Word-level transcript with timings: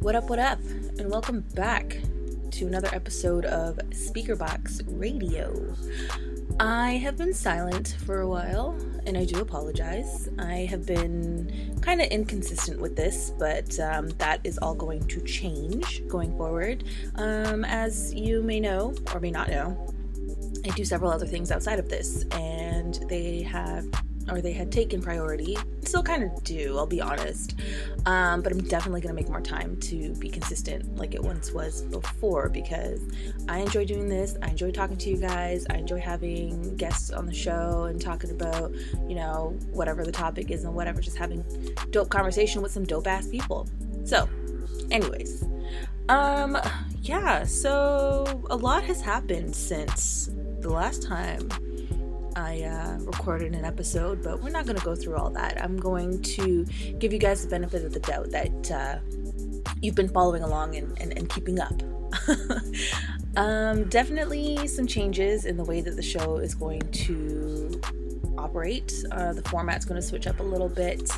What 0.00 0.14
up, 0.14 0.30
what 0.30 0.38
up, 0.38 0.58
and 0.98 1.10
welcome 1.10 1.40
back 1.54 1.98
to 2.52 2.66
another 2.66 2.88
episode 2.92 3.44
of 3.44 3.76
Speakerbox 3.90 4.82
Radio. 4.98 5.76
I 6.58 6.92
have 6.92 7.16
been 7.16 7.34
silent 7.34 7.96
for 8.04 8.20
a 8.20 8.26
while, 8.26 8.76
and 9.06 9.16
I 9.16 9.24
do 9.24 9.40
apologize. 9.40 10.28
I 10.38 10.66
have 10.70 10.86
been 10.86 11.78
kind 11.82 12.00
of 12.00 12.08
inconsistent 12.08 12.80
with 12.80 12.96
this, 12.96 13.32
but 13.38 13.78
um, 13.78 14.08
that 14.18 14.40
is 14.42 14.58
all 14.58 14.74
going 14.74 15.06
to 15.08 15.20
change 15.20 16.06
going 16.08 16.36
forward. 16.36 16.84
Um, 17.16 17.64
as 17.64 18.14
you 18.14 18.42
may 18.42 18.58
know, 18.58 18.94
or 19.14 19.20
may 19.20 19.30
not 19.30 19.48
know, 19.48 19.94
I 20.64 20.70
do 20.70 20.84
several 20.84 21.10
other 21.10 21.26
things 21.26 21.50
outside 21.50 21.78
of 21.78 21.88
this, 21.88 22.24
and 22.32 22.59
they 23.08 23.42
have 23.42 23.86
or 24.30 24.40
they 24.40 24.52
had 24.52 24.70
taken 24.70 25.00
priority. 25.00 25.56
Still 25.82 26.02
kind 26.02 26.22
of 26.22 26.44
do, 26.44 26.76
I'll 26.78 26.86
be 26.86 27.00
honest. 27.00 27.54
Um, 28.06 28.42
but 28.42 28.52
I'm 28.52 28.60
definitely 28.60 29.00
going 29.00 29.14
to 29.14 29.20
make 29.20 29.28
more 29.28 29.40
time 29.40 29.76
to 29.80 30.14
be 30.14 30.28
consistent 30.28 30.96
like 30.96 31.14
it 31.14 31.22
once 31.22 31.52
was 31.52 31.82
before 31.82 32.48
because 32.48 33.00
I 33.48 33.58
enjoy 33.58 33.84
doing 33.84 34.08
this. 34.08 34.36
I 34.42 34.48
enjoy 34.48 34.70
talking 34.70 34.96
to 34.98 35.10
you 35.10 35.16
guys. 35.16 35.66
I 35.70 35.76
enjoy 35.76 36.00
having 36.00 36.76
guests 36.76 37.10
on 37.10 37.26
the 37.26 37.34
show 37.34 37.84
and 37.84 38.00
talking 38.00 38.30
about, 38.30 38.72
you 39.08 39.16
know, 39.16 39.58
whatever 39.72 40.04
the 40.04 40.12
topic 40.12 40.50
is 40.50 40.64
and 40.64 40.74
whatever, 40.74 41.00
just 41.00 41.16
having 41.16 41.44
dope 41.90 42.10
conversation 42.10 42.62
with 42.62 42.72
some 42.72 42.84
dope 42.84 43.06
ass 43.06 43.26
people. 43.28 43.68
So, 44.04 44.28
anyways, 44.90 45.44
um, 46.08 46.58
yeah, 47.02 47.44
so 47.44 48.42
a 48.50 48.56
lot 48.56 48.82
has 48.84 49.00
happened 49.00 49.54
since 49.54 50.30
the 50.60 50.70
last 50.70 51.02
time 51.02 51.48
I 52.36 52.62
uh, 52.62 52.98
recorded 53.00 53.54
an 53.54 53.64
episode, 53.64 54.22
but 54.22 54.42
we're 54.42 54.50
not 54.50 54.66
going 54.66 54.78
to 54.78 54.84
go 54.84 54.94
through 54.94 55.16
all 55.16 55.30
that. 55.30 55.62
I'm 55.62 55.76
going 55.76 56.22
to 56.22 56.64
give 56.98 57.12
you 57.12 57.18
guys 57.18 57.42
the 57.42 57.50
benefit 57.50 57.84
of 57.84 57.92
the 57.92 58.00
doubt 58.00 58.30
that 58.30 58.70
uh, 58.70 58.98
you've 59.80 59.94
been 59.94 60.08
following 60.08 60.42
along 60.42 60.76
and, 60.76 61.00
and, 61.00 61.16
and 61.16 61.28
keeping 61.28 61.60
up. 61.60 61.82
um, 63.36 63.84
definitely 63.88 64.66
some 64.66 64.86
changes 64.86 65.44
in 65.44 65.56
the 65.56 65.64
way 65.64 65.80
that 65.80 65.96
the 65.96 66.02
show 66.02 66.38
is 66.38 66.54
going 66.54 66.80
to 66.90 67.69
operate. 68.50 69.04
Uh, 69.12 69.32
the 69.32 69.42
format's 69.42 69.84
going 69.84 70.00
to 70.00 70.06
switch 70.06 70.26
up 70.26 70.40
a 70.40 70.42
little 70.42 70.68
bit. 70.68 71.08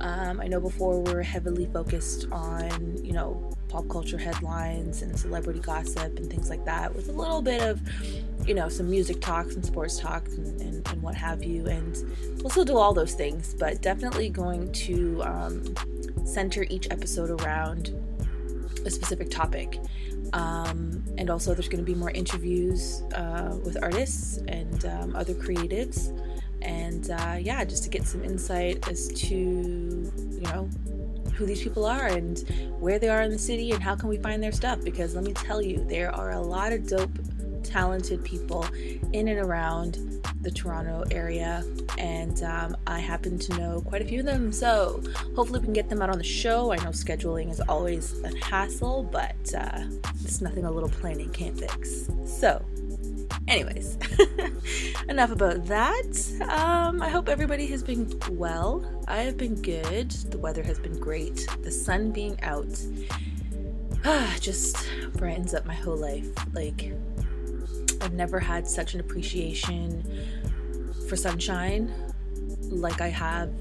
Um, 0.00 0.40
I 0.40 0.46
know 0.46 0.60
before 0.60 1.00
we 1.00 1.12
were 1.12 1.22
heavily 1.22 1.66
focused 1.66 2.26
on, 2.30 3.02
you 3.02 3.12
know, 3.12 3.50
pop 3.68 3.88
culture 3.88 4.18
headlines 4.18 5.02
and 5.02 5.18
celebrity 5.18 5.60
gossip 5.60 6.18
and 6.18 6.30
things 6.30 6.50
like 6.50 6.64
that, 6.66 6.94
with 6.94 7.08
a 7.08 7.12
little 7.12 7.40
bit 7.40 7.62
of, 7.62 7.80
you 8.46 8.54
know, 8.54 8.68
some 8.68 8.90
music 8.90 9.20
talks 9.20 9.54
and 9.54 9.64
sports 9.64 9.98
talks 9.98 10.34
and, 10.34 10.60
and, 10.60 10.88
and 10.88 11.02
what 11.02 11.14
have 11.14 11.42
you. 11.42 11.66
And 11.66 11.96
we'll 12.42 12.50
still 12.50 12.66
do 12.66 12.76
all 12.76 12.92
those 12.92 13.14
things, 13.14 13.54
but 13.58 13.80
definitely 13.80 14.28
going 14.28 14.70
to 14.72 15.22
um, 15.24 15.74
center 16.26 16.66
each 16.68 16.86
episode 16.90 17.30
around 17.40 17.98
a 18.84 18.90
specific 18.90 19.30
topic. 19.30 19.80
Um, 20.34 21.02
and 21.16 21.30
also, 21.30 21.54
there's 21.54 21.68
going 21.68 21.84
to 21.84 21.90
be 21.90 21.94
more 21.94 22.10
interviews 22.10 23.02
uh, 23.14 23.56
with 23.64 23.82
artists 23.82 24.38
and 24.48 24.84
um, 24.84 25.14
other 25.14 25.32
creatives 25.32 26.12
and 26.64 27.10
uh, 27.10 27.36
yeah, 27.38 27.64
just 27.64 27.84
to 27.84 27.90
get 27.90 28.06
some 28.06 28.24
insight 28.24 28.88
as 28.88 29.08
to 29.08 29.34
you 29.36 30.40
know 30.42 30.68
who 31.34 31.46
these 31.46 31.62
people 31.62 31.84
are 31.84 32.06
and 32.06 32.44
where 32.78 32.98
they 32.98 33.08
are 33.08 33.22
in 33.22 33.30
the 33.30 33.38
city 33.38 33.72
and 33.72 33.82
how 33.82 33.94
can 33.94 34.08
we 34.08 34.16
find 34.18 34.42
their 34.42 34.52
stuff. 34.52 34.82
Because 34.82 35.14
let 35.14 35.24
me 35.24 35.32
tell 35.32 35.60
you, 35.60 35.84
there 35.88 36.14
are 36.14 36.32
a 36.32 36.40
lot 36.40 36.72
of 36.72 36.86
dope, 36.86 37.10
talented 37.62 38.24
people 38.24 38.64
in 39.12 39.28
and 39.28 39.38
around 39.38 40.22
the 40.42 40.50
Toronto 40.50 41.04
area, 41.10 41.64
and 41.98 42.42
um, 42.42 42.76
I 42.86 43.00
happen 43.00 43.38
to 43.38 43.56
know 43.58 43.80
quite 43.80 44.02
a 44.02 44.04
few 44.04 44.20
of 44.20 44.26
them. 44.26 44.52
So 44.52 45.02
hopefully 45.34 45.60
we 45.60 45.64
can 45.64 45.72
get 45.72 45.88
them 45.88 46.02
out 46.02 46.10
on 46.10 46.18
the 46.18 46.24
show. 46.24 46.72
I 46.72 46.76
know 46.76 46.90
scheduling 46.90 47.50
is 47.50 47.60
always 47.60 48.22
a 48.22 48.44
hassle, 48.44 49.02
but 49.04 49.54
uh, 49.56 49.84
it's 50.22 50.40
nothing 50.40 50.64
a 50.64 50.70
little 50.70 50.90
planning 50.90 51.30
can't 51.30 51.58
fix. 51.58 52.08
So 52.26 52.64
Anyways, 53.46 53.98
enough 55.08 55.30
about 55.30 55.66
that. 55.66 56.40
Um, 56.48 57.02
I 57.02 57.08
hope 57.08 57.28
everybody 57.28 57.66
has 57.66 57.82
been 57.82 58.18
well. 58.30 58.84
I 59.06 59.18
have 59.22 59.36
been 59.36 59.60
good. 59.60 60.10
The 60.10 60.38
weather 60.38 60.62
has 60.62 60.78
been 60.78 60.98
great. 60.98 61.46
The 61.62 61.70
sun 61.70 62.10
being 62.10 62.40
out 62.42 62.66
just 64.40 64.88
brightens 65.14 65.54
up 65.54 65.66
my 65.66 65.74
whole 65.74 65.96
life. 65.96 66.28
Like, 66.54 66.92
I've 68.00 68.14
never 68.14 68.40
had 68.40 68.66
such 68.66 68.94
an 68.94 69.00
appreciation 69.00 70.02
for 71.08 71.16
sunshine 71.16 71.92
like 72.70 73.00
I 73.00 73.08
have 73.08 73.52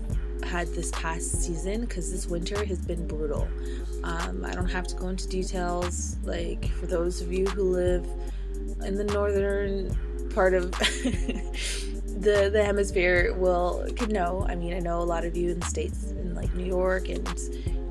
had 0.44 0.68
this 0.70 0.92
past 0.92 1.44
season 1.44 1.82
because 1.82 2.12
this 2.12 2.28
winter 2.28 2.66
has 2.66 2.80
been 2.80 3.08
brutal. 3.08 3.48
Um, 4.04 4.46
I 4.46 4.54
don't 4.54 4.70
have 4.70 4.88
to 4.88 4.96
go 4.96 5.08
into 5.10 5.28
details. 5.28 6.18
Like, 6.24 6.70
for 6.74 6.86
those 6.86 7.22
of 7.22 7.32
you 7.32 7.46
who 7.48 7.64
live 7.64 8.08
in 8.86 8.96
the 8.96 9.04
northern 9.06 10.30
part 10.34 10.54
of 10.54 10.72
the 10.72 12.50
the 12.52 12.64
hemisphere 12.64 13.34
will 13.34 13.86
could 13.98 14.12
know. 14.12 14.46
I 14.48 14.56
mean, 14.56 14.74
I 14.74 14.80
know 14.80 15.00
a 15.00 15.04
lot 15.04 15.26
of 15.26 15.36
you 15.36 15.52
in 15.52 15.60
the 15.60 15.66
states 15.66 16.12
in 16.12 16.36
like 16.36 16.54
New 16.54 16.66
York 16.66 17.10
and 17.10 17.28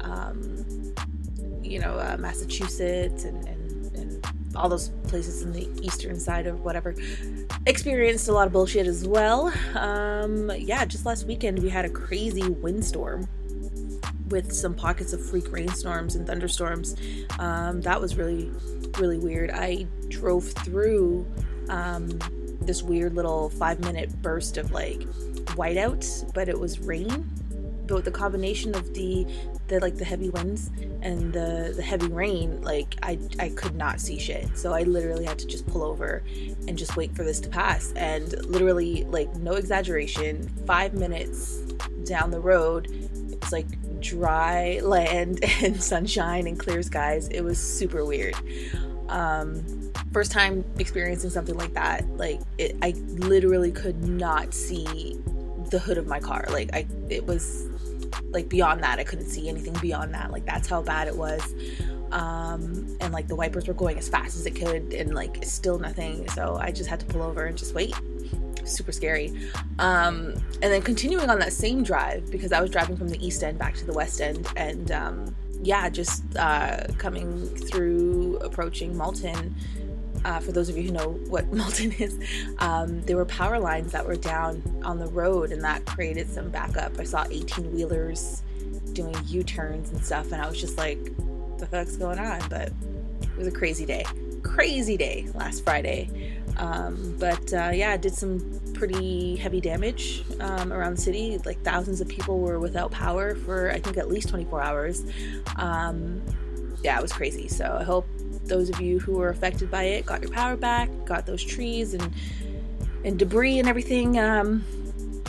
um, 0.01 0.95
you 1.63 1.79
know 1.79 1.99
uh, 1.99 2.17
Massachusetts 2.19 3.25
and, 3.25 3.47
and, 3.49 3.97
and 3.97 4.27
all 4.55 4.69
those 4.69 4.91
places 5.05 5.43
in 5.43 5.53
the 5.53 5.69
eastern 5.83 6.19
side 6.19 6.47
of 6.47 6.61
whatever 6.61 6.95
experienced 7.67 8.29
a 8.29 8.33
lot 8.33 8.47
of 8.47 8.53
bullshit 8.53 8.87
as 8.87 9.07
well. 9.07 9.53
Um, 9.75 10.51
yeah, 10.57 10.85
just 10.85 11.07
last 11.07 11.27
weekend 11.27 11.59
we 11.61 11.69
had 11.69 11.85
a 11.85 11.91
crazy 11.91 12.49
windstorm 12.49 13.29
with 14.33 14.53
some 14.53 14.75
pockets 14.75 15.13
of 15.13 15.25
freak 15.25 15.53
rainstorms 15.53 16.17
and 16.17 16.27
thunderstorms. 16.27 16.97
Um, 17.39 17.83
that 17.83 18.01
was 18.01 18.17
really, 18.17 18.51
really 18.99 19.19
weird. 19.19 19.51
I 19.51 19.87
drove 20.09 20.45
through 20.45 21.27
um, 21.69 22.19
this 22.61 22.83
weird 22.83 23.15
little 23.15 23.51
five 23.51 23.81
minute 23.81 24.21
burst 24.23 24.57
of 24.57 24.73
like 24.73 25.01
whiteout, 25.57 26.33
but 26.35 26.49
it 26.49 26.59
was 26.59 26.81
rain. 26.81 27.29
But 27.87 28.05
the 28.05 28.11
combination 28.11 28.75
of 28.75 28.95
the 28.95 29.27
the 29.69 29.81
like 29.81 29.97
the 29.97 30.05
heavy 30.05 30.31
winds 30.31 30.71
and 31.03 31.33
the 31.33 31.73
the 31.77 31.83
heavy 31.83 32.09
rain, 32.09 32.63
like 32.63 32.95
I 33.03 33.19
I 33.39 33.51
could 33.51 33.75
not 33.75 34.01
see 34.01 34.19
shit. 34.19 34.57
So 34.57 34.73
I 34.73 34.83
literally 34.83 35.25
had 35.25 35.39
to 35.41 35.47
just 35.47 35.67
pull 35.67 35.83
over 35.83 36.23
and 36.69 36.79
just 36.79 36.97
wait 36.97 37.15
for 37.15 37.25
this 37.25 37.41
to 37.41 37.49
pass. 37.49 37.93
And 37.97 38.33
literally, 38.47 39.05
like 39.05 39.35
no 39.37 39.53
exaggeration, 39.55 40.49
five 40.67 40.95
minutes 40.95 41.59
down 42.05 42.31
the 42.31 42.41
road, 42.41 42.89
it's 43.33 43.53
like 43.53 43.67
dry 44.03 44.81
land 44.83 45.41
and 45.63 45.83
sunshine 45.83 46.47
and 46.47 46.59
clear 46.59 46.83
skies. 46.83 47.29
It 47.29 47.43
was 47.43 47.59
super 47.59 48.05
weird. 48.05 48.35
Um, 49.09 49.93
first 50.13 50.33
time 50.33 50.65
experiencing 50.79 51.31
something 51.31 51.57
like 51.57 51.75
that. 51.75 52.07
Like 52.17 52.41
it, 52.59 52.77
I 52.83 52.91
literally 53.09 53.73
could 53.73 54.05
not 54.05 54.55
see 54.55 55.19
the 55.71 55.79
hood 55.79 55.99
of 55.99 56.07
my 56.07 56.21
car. 56.21 56.47
Like 56.51 56.71
I, 56.75 56.87
it 57.09 57.27
was 57.27 57.69
like 58.31 58.49
beyond 58.49 58.83
that. 58.83 58.99
I 58.99 59.05
couldn't 59.05 59.29
see 59.29 59.49
anything 59.49 59.75
beyond 59.81 60.15
that. 60.15 60.31
Like 60.31 60.45
that's 60.47 60.69
how 60.69 60.83
bad 60.83 61.09
it 61.09 61.17
was. 61.17 61.43
Um, 62.11 62.95
and 63.01 63.13
like 63.13 63.27
the 63.27 63.37
wipers 63.37 63.67
were 63.67 63.75
going 63.75 63.97
as 63.97 64.09
fast 64.09 64.37
as 64.37 64.45
it 64.45 64.55
could, 64.55 64.93
and 64.93 65.15
like 65.15 65.45
still 65.45 65.79
nothing. 65.79 66.29
So 66.31 66.59
I 66.61 66.71
just 66.71 66.91
had 66.91 67.01
to 67.01 67.07
pull 67.07 67.23
over 67.23 67.47
and 67.47 67.57
just 67.57 67.75
wait 67.75 67.95
super 68.73 68.93
scary. 68.93 69.33
Um, 69.79 70.35
and 70.63 70.73
then 70.73 70.83
continuing 70.83 71.31
on 71.31 71.39
that 71.39 71.53
same 71.53 71.83
drive 71.83 72.31
because 72.31 72.53
I 72.53 72.61
was 72.61 72.71
driving 72.71 72.97
from 72.97 73.09
the 73.09 73.25
east 73.25 73.43
end 73.43 73.59
back 73.59 73.75
to 73.77 73.85
the 73.85 73.93
west 73.93 74.21
end, 74.21 74.47
and 74.57 74.91
um, 74.91 75.37
yeah, 75.63 75.89
just 75.89 76.25
uh, 76.37 76.85
coming 76.99 77.47
through, 77.47 78.39
approaching 78.39 78.97
Malton. 78.97 79.55
Uh, 80.25 80.39
for 80.39 80.53
those 80.53 80.69
of 80.69 80.77
you 80.77 80.85
who 80.85 80.93
know 80.93 81.11
what 81.29 81.53
Malton 81.53 81.93
is, 81.93 82.19
um, 82.59 83.03
there 83.03 83.17
were 83.17 83.25
power 83.25 83.59
lines 83.59 83.91
that 83.93 84.07
were 84.07 84.17
down 84.17 84.63
on 84.85 84.99
the 84.99 85.07
road, 85.09 85.53
and 85.53 85.63
that 85.63 85.85
created 85.85 86.29
some 86.29 86.49
backup. 86.51 86.99
I 86.99 87.05
saw 87.05 87.25
18 87.31 87.73
wheelers 87.73 88.43
doing 88.93 89.15
U 89.27 89.43
turns 89.43 89.91
and 89.91 90.05
stuff, 90.05 90.33
and 90.33 90.41
I 90.43 90.49
was 90.49 90.61
just 90.61 90.77
like, 90.77 91.05
the 91.59 91.67
fuck's 91.67 91.97
going 91.97 92.19
on? 92.19 92.41
But 92.49 92.73
it 93.23 93.37
was 93.37 93.47
a 93.47 93.53
crazy 93.53 93.87
day. 93.87 94.05
Crazy 94.43 94.97
day 94.97 95.29
last 95.35 95.65
Friday. 95.65 96.41
Um, 96.59 97.17
but 97.19 97.53
uh, 97.53 97.71
yeah, 97.73 97.95
it 97.95 98.03
did 98.03 98.15
some 98.15 98.61
pretty 98.75 99.37
heavy 99.37 99.61
damage 99.61 100.25
um, 100.41 100.73
around 100.73 100.97
the 100.97 101.03
city. 101.03 101.39
Like 101.45 101.63
thousands 101.63 102.01
of 102.01 102.09
people 102.09 102.41
were 102.41 102.59
without 102.59 102.91
power 102.91 103.35
for 103.35 103.71
I 103.71 103.81
think 103.81 103.97
at 103.97 104.09
least 104.09 104.29
24 104.29 104.63
hours. 104.63 105.05
Um, 105.57 106.23
yeah, 106.83 106.99
it 106.99 107.03
was 107.03 107.13
crazy. 107.13 107.49
So 107.49 107.77
I 107.81 107.85
hope 107.85 108.07
those 108.45 108.69
of 108.69 108.81
you 108.81 108.99
who 108.99 109.13
were 109.13 109.29
affected 109.29 109.71
by 109.71 109.85
it 109.85 110.07
got 110.07 110.21
your 110.21 110.31
power 110.31 110.57
back, 110.57 110.91
got 111.05 111.27
those 111.27 111.43
trees 111.43 111.95
and 111.95 112.13
and 113.05 113.19
debris 113.19 113.59
and 113.59 113.69
everything 113.69 114.19
um, 114.19 114.65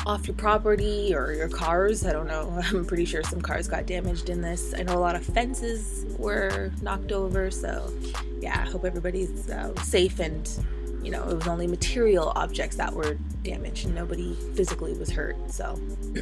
off 0.06 0.28
your 0.28 0.36
property 0.36 1.14
or 1.16 1.34
your 1.34 1.50
cars. 1.50 2.06
I 2.06 2.12
don't 2.12 2.28
know. 2.28 2.62
I'm 2.72 2.86
pretty 2.86 3.06
sure 3.06 3.24
some 3.24 3.42
cars 3.42 3.68
got 3.68 3.86
damaged 3.86 4.30
in 4.30 4.42
this. 4.42 4.74
I 4.78 4.84
know 4.84 4.98
a 4.98 5.00
lot 5.00 5.16
of 5.16 5.25
fences 5.25 6.06
were 6.18 6.72
knocked 6.81 7.12
over. 7.12 7.50
So 7.52 7.92
yeah, 8.40 8.64
I 8.66 8.70
hope 8.70 8.86
everybody's 8.86 9.50
uh, 9.50 9.74
safe 9.84 10.20
and 10.20 10.50
you 11.04 11.12
know, 11.12 11.28
it 11.28 11.36
was 11.36 11.48
only 11.48 11.68
material 11.68 12.32
objects 12.36 12.76
that 12.78 12.94
were 12.94 13.18
damaged 13.44 13.86
and 13.86 13.96
nobody 13.96 14.36
physically 14.56 14.94
was 14.94 15.10
hurt. 15.10 15.36
So, 15.52 15.80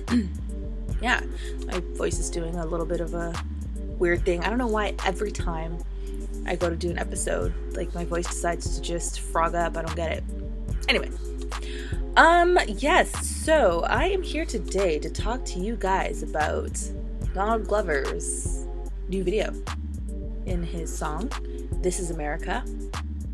yeah, 1.01 1.21
my 1.65 1.79
voice 1.95 2.19
is 2.19 2.29
doing 2.29 2.55
a 2.55 2.65
little 2.65 2.85
bit 2.85 3.01
of 3.01 3.13
a 3.13 3.33
weird 3.97 4.25
thing. 4.25 4.43
I 4.43 4.49
don't 4.49 4.57
know 4.57 4.67
why 4.67 4.95
every 5.05 5.31
time 5.31 5.77
I 6.45 6.55
go 6.55 6.69
to 6.69 6.75
do 6.75 6.89
an 6.89 6.97
episode, 6.97 7.53
like 7.75 7.93
my 7.93 8.05
voice 8.05 8.27
decides 8.27 8.75
to 8.75 8.81
just 8.81 9.19
frog 9.19 9.53
up. 9.55 9.77
I 9.77 9.83
don't 9.83 9.95
get 9.95 10.11
it. 10.11 10.23
Anyway, 10.89 11.11
um, 12.17 12.59
yes, 12.67 13.27
so 13.27 13.83
I 13.87 14.05
am 14.05 14.23
here 14.23 14.45
today 14.45 14.99
to 14.99 15.09
talk 15.09 15.45
to 15.45 15.59
you 15.59 15.75
guys 15.75 16.23
about 16.23 16.77
Donald 17.33 17.67
Glover's 17.67 18.65
new 19.07 19.23
video 19.23 19.53
in 20.45 20.63
his 20.63 20.95
song, 20.95 21.31
This 21.81 21.99
is 21.99 22.11
America. 22.11 22.65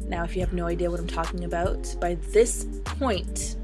Now, 0.07 0.23
if 0.23 0.35
you 0.35 0.41
have 0.41 0.53
no 0.53 0.67
idea 0.67 0.89
what 0.89 0.99
I'm 0.99 1.07
talking 1.07 1.43
about, 1.43 1.95
by 1.99 2.15
this 2.31 2.65
point, 2.85 3.57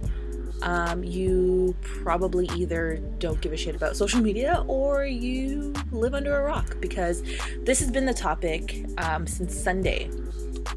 um, 0.64 1.04
you 1.04 1.76
probably 1.82 2.50
either 2.56 2.98
don't 3.20 3.40
give 3.42 3.52
a 3.52 3.58
shit 3.58 3.76
about 3.76 3.96
social 3.96 4.22
media 4.22 4.64
or 4.68 5.06
you 5.06 5.74
live 5.92 6.14
under 6.14 6.38
a 6.38 6.44
rock 6.44 6.78
because 6.80 7.22
this 7.64 7.80
has 7.80 7.92
been 7.92 8.06
the 8.06 8.14
topic 8.14 8.86
um, 8.98 9.28
since 9.28 9.56
Sunday 9.56 10.08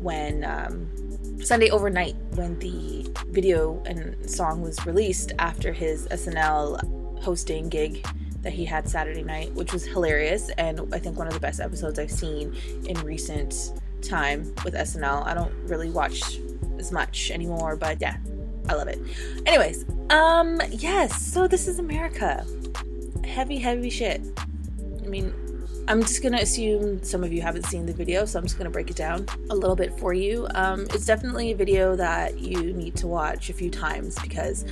when 0.00 0.44
um, 0.44 1.40
Sunday 1.40 1.70
overnight 1.70 2.16
when 2.34 2.58
the 2.58 3.08
video 3.28 3.80
and 3.86 4.28
song 4.28 4.60
was 4.60 4.84
released 4.86 5.32
after 5.38 5.72
his 5.72 6.08
SNL 6.08 7.22
hosting 7.22 7.68
gig 7.68 8.04
that 8.42 8.52
he 8.52 8.64
had 8.64 8.88
Saturday 8.88 9.22
night, 9.22 9.52
which 9.54 9.72
was 9.72 9.84
hilarious 9.84 10.50
and 10.58 10.80
I 10.92 10.98
think 10.98 11.16
one 11.16 11.28
of 11.28 11.32
the 11.32 11.40
best 11.40 11.60
episodes 11.60 11.98
I've 11.98 12.10
seen 12.10 12.56
in 12.86 12.96
recent 13.02 13.72
time 14.02 14.54
with 14.64 14.75
SNL. 14.75 15.26
I 15.26 15.34
don't 15.34 15.52
really 15.69 15.90
watch 15.90 16.40
as 16.78 16.93
much 16.93 17.31
anymore, 17.31 17.76
but 17.76 18.00
yeah, 18.00 18.16
I 18.69 18.75
love 18.75 18.88
it. 18.88 18.98
Anyways, 19.46 19.84
um, 20.10 20.60
yes, 20.70 21.32
so 21.32 21.46
this 21.46 21.69
is 21.69 21.78
America. 21.78 22.44
Heavy, 23.25 23.58
heavy 23.58 23.90
shit. 23.90 24.22
I 25.04 25.08
mean, 25.08 25.32
I'm 25.88 26.02
just 26.02 26.22
gonna 26.22 26.38
assume 26.38 27.02
some 27.02 27.22
of 27.22 27.32
you 27.32 27.43
haven't 27.43 27.66
seen 27.66 27.87
the 27.87 27.93
video, 27.93 28.25
so 28.25 28.38
I'm 28.38 28.44
just 28.44 28.58
gonna 28.58 28.70
break 28.70 28.90
it 28.90 28.96
down 28.96 29.26
a 29.50 29.54
little 29.54 29.76
bit 29.76 29.96
for 29.99 30.12
you. 30.12 30.49
Um, 30.54 30.82
it's 30.92 31.06
definitely 31.06 31.52
a 31.52 31.56
video 31.56 31.94
that 31.96 32.40
you 32.40 32.72
need 32.72 32.96
to 32.96 33.06
watch 33.06 33.50
a 33.50 33.52
few 33.52 33.70
times 33.70 34.19
because 34.20 34.64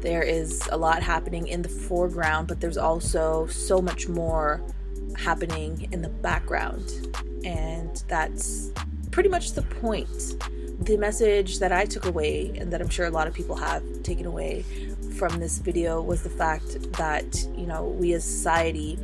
there 0.00 0.22
is 0.22 0.68
a 0.72 0.76
lot 0.76 1.02
happening 1.02 1.46
in 1.46 1.62
the 1.62 1.68
foreground, 1.68 2.48
but 2.48 2.60
there's 2.60 2.78
also 2.78 3.46
so 3.46 3.80
much 3.80 4.08
more 4.08 4.62
happening 5.16 5.88
in 5.92 6.02
the 6.02 6.08
background 6.08 7.16
and 7.46 8.02
that's 8.08 8.72
pretty 9.12 9.28
much 9.28 9.52
the 9.52 9.62
point. 9.62 10.36
The 10.80 10.96
message 10.98 11.60
that 11.60 11.72
I 11.72 11.86
took 11.86 12.04
away, 12.04 12.52
and 12.58 12.72
that 12.72 12.82
I'm 12.82 12.88
sure 12.88 13.06
a 13.06 13.10
lot 13.10 13.28
of 13.28 13.32
people 13.32 13.56
have 13.56 13.82
taken 14.02 14.26
away 14.26 14.62
from 15.16 15.38
this 15.38 15.58
video, 15.58 16.02
was 16.02 16.22
the 16.22 16.28
fact 16.28 16.92
that, 16.94 17.46
you 17.56 17.66
know, 17.66 17.84
we 17.84 18.12
as 18.12 18.24
society 18.24 18.98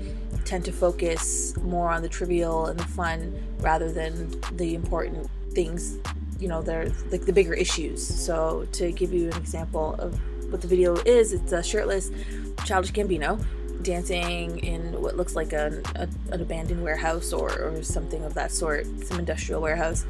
tend 0.45 0.65
to 0.65 0.73
focus 0.73 1.57
more 1.59 1.89
on 1.89 2.03
the 2.03 2.09
trivial 2.09 2.67
and 2.67 2.79
the 2.79 2.85
fun 2.85 3.41
rather 3.61 3.91
than 3.93 4.35
the 4.57 4.75
important 4.75 5.31
things, 5.53 5.99
you 6.41 6.49
know, 6.49 6.61
they're 6.61 6.91
like 7.11 7.25
the 7.25 7.33
bigger 7.33 7.55
issues. 7.55 8.05
So, 8.05 8.67
to 8.73 8.91
give 8.91 9.13
you 9.13 9.31
an 9.31 9.37
example 9.37 9.95
of 10.01 10.19
what 10.51 10.61
the 10.61 10.67
video 10.67 10.97
is, 11.07 11.33
it's 11.33 11.53
a 11.53 11.63
shirtless 11.63 12.11
Childish 12.65 12.93
Gambino 12.93 13.43
dancing 13.83 14.59
in 14.61 15.01
what 15.01 15.17
looks 15.17 15.35
like 15.35 15.53
a, 15.53 15.83
a, 15.95 16.09
an 16.33 16.41
abandoned 16.41 16.83
warehouse 16.83 17.33
or, 17.33 17.51
or 17.61 17.83
something 17.83 18.25
of 18.25 18.35
that 18.35 18.51
sort, 18.51 18.87
some 19.05 19.19
industrial 19.19 19.61
warehouse. 19.61 20.05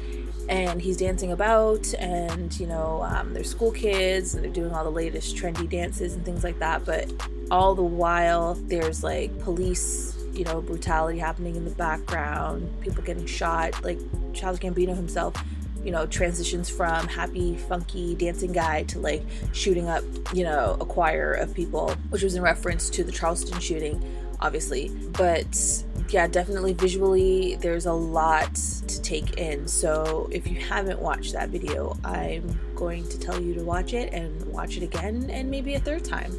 And 0.49 0.81
he's 0.81 0.97
dancing 0.97 1.31
about, 1.31 1.93
and 1.95 2.59
you 2.59 2.67
know, 2.67 3.01
um, 3.03 3.33
there's 3.33 3.49
school 3.49 3.71
kids, 3.71 4.35
and 4.35 4.43
they're 4.43 4.51
doing 4.51 4.73
all 4.73 4.83
the 4.83 4.91
latest 4.91 5.37
trendy 5.37 5.69
dances 5.69 6.15
and 6.15 6.25
things 6.25 6.43
like 6.43 6.59
that. 6.59 6.85
But 6.85 7.11
all 7.49 7.75
the 7.75 7.83
while, 7.83 8.55
there's 8.55 9.03
like 9.03 9.37
police, 9.39 10.17
you 10.33 10.43
know, 10.43 10.61
brutality 10.61 11.17
happening 11.17 11.55
in 11.55 11.63
the 11.63 11.71
background, 11.71 12.69
people 12.81 13.03
getting 13.03 13.25
shot. 13.25 13.81
Like 13.83 13.99
Childish 14.33 14.61
Gambino 14.61 14.95
himself 14.95 15.33
you 15.83 15.91
know, 15.91 16.05
transitions 16.05 16.69
from 16.69 17.07
happy, 17.07 17.55
funky 17.55 18.15
dancing 18.15 18.51
guy 18.51 18.83
to 18.83 18.99
like 18.99 19.23
shooting 19.51 19.89
up, 19.89 20.03
you 20.33 20.43
know, 20.43 20.77
a 20.79 20.85
choir 20.85 21.33
of 21.33 21.53
people, 21.53 21.93
which 22.09 22.23
was 22.23 22.35
in 22.35 22.41
reference 22.41 22.89
to 22.91 23.03
the 23.03 23.11
Charleston 23.11 23.59
shooting, 23.59 24.03
obviously. 24.39 24.89
But 25.17 25.83
yeah, 26.09 26.27
definitely 26.27 26.73
visually, 26.73 27.55
there's 27.55 27.85
a 27.85 27.93
lot 27.93 28.55
to 28.55 29.01
take 29.01 29.37
in. 29.37 29.67
So 29.67 30.29
if 30.31 30.47
you 30.47 30.59
haven't 30.59 30.99
watched 30.99 31.33
that 31.33 31.49
video, 31.49 31.97
I'm 32.03 32.59
going 32.75 33.07
to 33.09 33.19
tell 33.19 33.41
you 33.41 33.53
to 33.55 33.63
watch 33.63 33.93
it 33.93 34.13
and 34.13 34.43
watch 34.47 34.77
it 34.77 34.83
again 34.83 35.29
and 35.29 35.49
maybe 35.49 35.75
a 35.75 35.79
third 35.79 36.03
time 36.03 36.33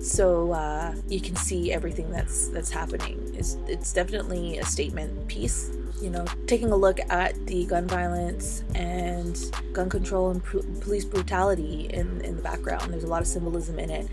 so 0.00 0.52
uh, 0.52 0.94
you 1.08 1.20
can 1.20 1.36
see 1.36 1.72
everything 1.72 2.10
that's 2.10 2.48
that's 2.48 2.70
happening. 2.70 3.20
It's, 3.34 3.56
it's 3.66 3.92
definitely 3.92 4.58
a 4.58 4.64
statement 4.64 5.26
piece 5.28 5.70
you 6.00 6.10
know, 6.10 6.24
taking 6.46 6.70
a 6.70 6.76
look 6.76 6.98
at 7.10 7.46
the 7.46 7.64
gun 7.66 7.86
violence 7.86 8.62
and 8.74 9.38
gun 9.72 9.88
control 9.88 10.30
and 10.30 10.42
police 10.44 11.04
brutality 11.04 11.88
in, 11.92 12.20
in 12.22 12.36
the 12.36 12.42
background. 12.42 12.92
There's 12.92 13.04
a 13.04 13.08
lot 13.08 13.22
of 13.22 13.28
symbolism 13.28 13.78
in 13.78 13.90
it. 13.90 14.08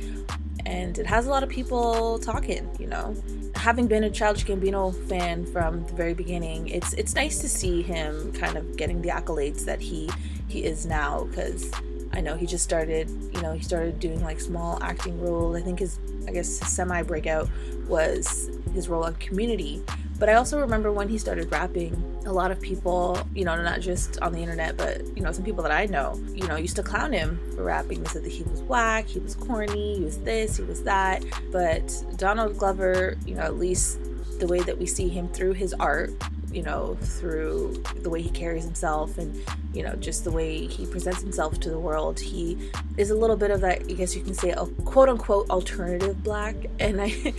And 0.65 0.97
it 0.97 1.05
has 1.05 1.27
a 1.27 1.29
lot 1.29 1.43
of 1.43 1.49
people 1.49 2.17
talking, 2.19 2.67
you 2.79 2.87
know. 2.87 3.15
Having 3.55 3.87
been 3.87 4.03
a 4.03 4.09
Childish 4.09 4.45
Gambino 4.45 4.95
fan 5.07 5.45
from 5.45 5.85
the 5.85 5.93
very 5.93 6.15
beginning, 6.15 6.67
it's 6.69 6.93
it's 6.93 7.13
nice 7.13 7.39
to 7.41 7.49
see 7.49 7.83
him 7.83 8.33
kind 8.33 8.57
of 8.57 8.75
getting 8.75 9.01
the 9.01 9.09
accolades 9.09 9.63
that 9.65 9.79
he 9.79 10.09
he 10.47 10.63
is 10.63 10.85
now 10.85 11.25
because 11.25 11.71
I 12.13 12.21
know 12.21 12.35
he 12.35 12.47
just 12.47 12.63
started, 12.63 13.09
you 13.33 13.41
know, 13.41 13.53
he 13.53 13.61
started 13.61 13.99
doing 13.99 14.23
like 14.23 14.39
small 14.39 14.81
acting 14.81 15.21
roles. 15.21 15.55
I 15.55 15.61
think 15.61 15.79
his 15.79 15.99
I 16.27 16.31
guess 16.31 16.47
semi 16.47 17.03
breakout 17.03 17.47
was 17.87 18.49
his 18.73 18.89
role 18.89 19.03
on 19.03 19.13
Community, 19.15 19.83
but 20.17 20.29
I 20.29 20.33
also 20.35 20.59
remember 20.59 20.91
when 20.91 21.09
he 21.09 21.17
started 21.17 21.51
rapping, 21.51 21.93
a 22.25 22.31
lot 22.31 22.51
of 22.51 22.59
people, 22.59 23.19
you 23.33 23.45
know, 23.45 23.55
not 23.61 23.81
just 23.81 24.19
on 24.21 24.31
the 24.31 24.39
internet, 24.39 24.77
but, 24.77 25.05
you 25.15 25.21
know, 25.21 25.31
some 25.31 25.43
people 25.43 25.61
that 25.63 25.71
I 25.71 25.85
know, 25.85 26.19
you 26.33 26.47
know, 26.47 26.55
used 26.55 26.75
to 26.77 26.83
clown 26.83 27.13
him 27.13 27.39
for 27.55 27.63
rapping. 27.63 28.01
They 28.01 28.09
said 28.09 28.23
that 28.23 28.31
he 28.31 28.43
was 28.43 28.61
whack, 28.61 29.07
he 29.07 29.19
was 29.19 29.35
corny, 29.35 29.97
he 29.97 30.03
was 30.03 30.17
this, 30.19 30.57
he 30.57 30.63
was 30.63 30.83
that. 30.83 31.23
But 31.51 31.93
Donald 32.17 32.57
Glover, 32.57 33.17
you 33.25 33.35
know, 33.35 33.43
at 33.43 33.57
least 33.57 33.99
the 34.39 34.47
way 34.47 34.59
that 34.61 34.77
we 34.77 34.85
see 34.85 35.07
him 35.07 35.27
through 35.29 35.53
his 35.53 35.73
art, 35.75 36.11
you 36.55 36.63
know, 36.63 36.95
through 37.01 37.83
the 38.01 38.09
way 38.09 38.21
he 38.21 38.29
carries 38.29 38.63
himself 38.63 39.17
and, 39.17 39.43
you 39.73 39.83
know, 39.83 39.93
just 39.97 40.23
the 40.23 40.31
way 40.31 40.65
he 40.65 40.85
presents 40.85 41.21
himself 41.21 41.59
to 41.59 41.69
the 41.69 41.79
world. 41.79 42.19
He 42.19 42.71
is 42.97 43.09
a 43.09 43.15
little 43.15 43.35
bit 43.35 43.51
of 43.51 43.59
that, 43.61 43.81
I 43.81 43.93
guess 43.93 44.15
you 44.15 44.23
can 44.23 44.33
say, 44.33 44.51
a 44.51 44.65
quote 44.85 45.09
unquote 45.09 45.49
alternative 45.49 46.23
black. 46.23 46.55
And 46.79 47.01
I, 47.01 47.07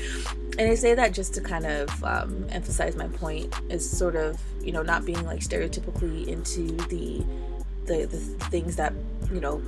and 0.59 0.71
I 0.71 0.75
say 0.75 0.95
that 0.95 1.13
just 1.13 1.35
to 1.35 1.41
kind 1.41 1.67
of 1.67 2.05
um, 2.05 2.47
emphasize 2.51 2.95
my 2.95 3.09
point 3.09 3.55
is 3.71 3.89
sort 3.89 4.17
of 4.17 4.39
you 4.63 4.73
know 4.73 4.83
not 4.83 5.05
being 5.05 5.25
like 5.25 5.41
stereotypically 5.41 6.27
into 6.27 6.73
the 6.89 7.25
the, 7.85 8.05
the 8.05 8.19
things 8.51 8.77
that 8.77 8.93
you 9.33 9.41
know 9.41 9.63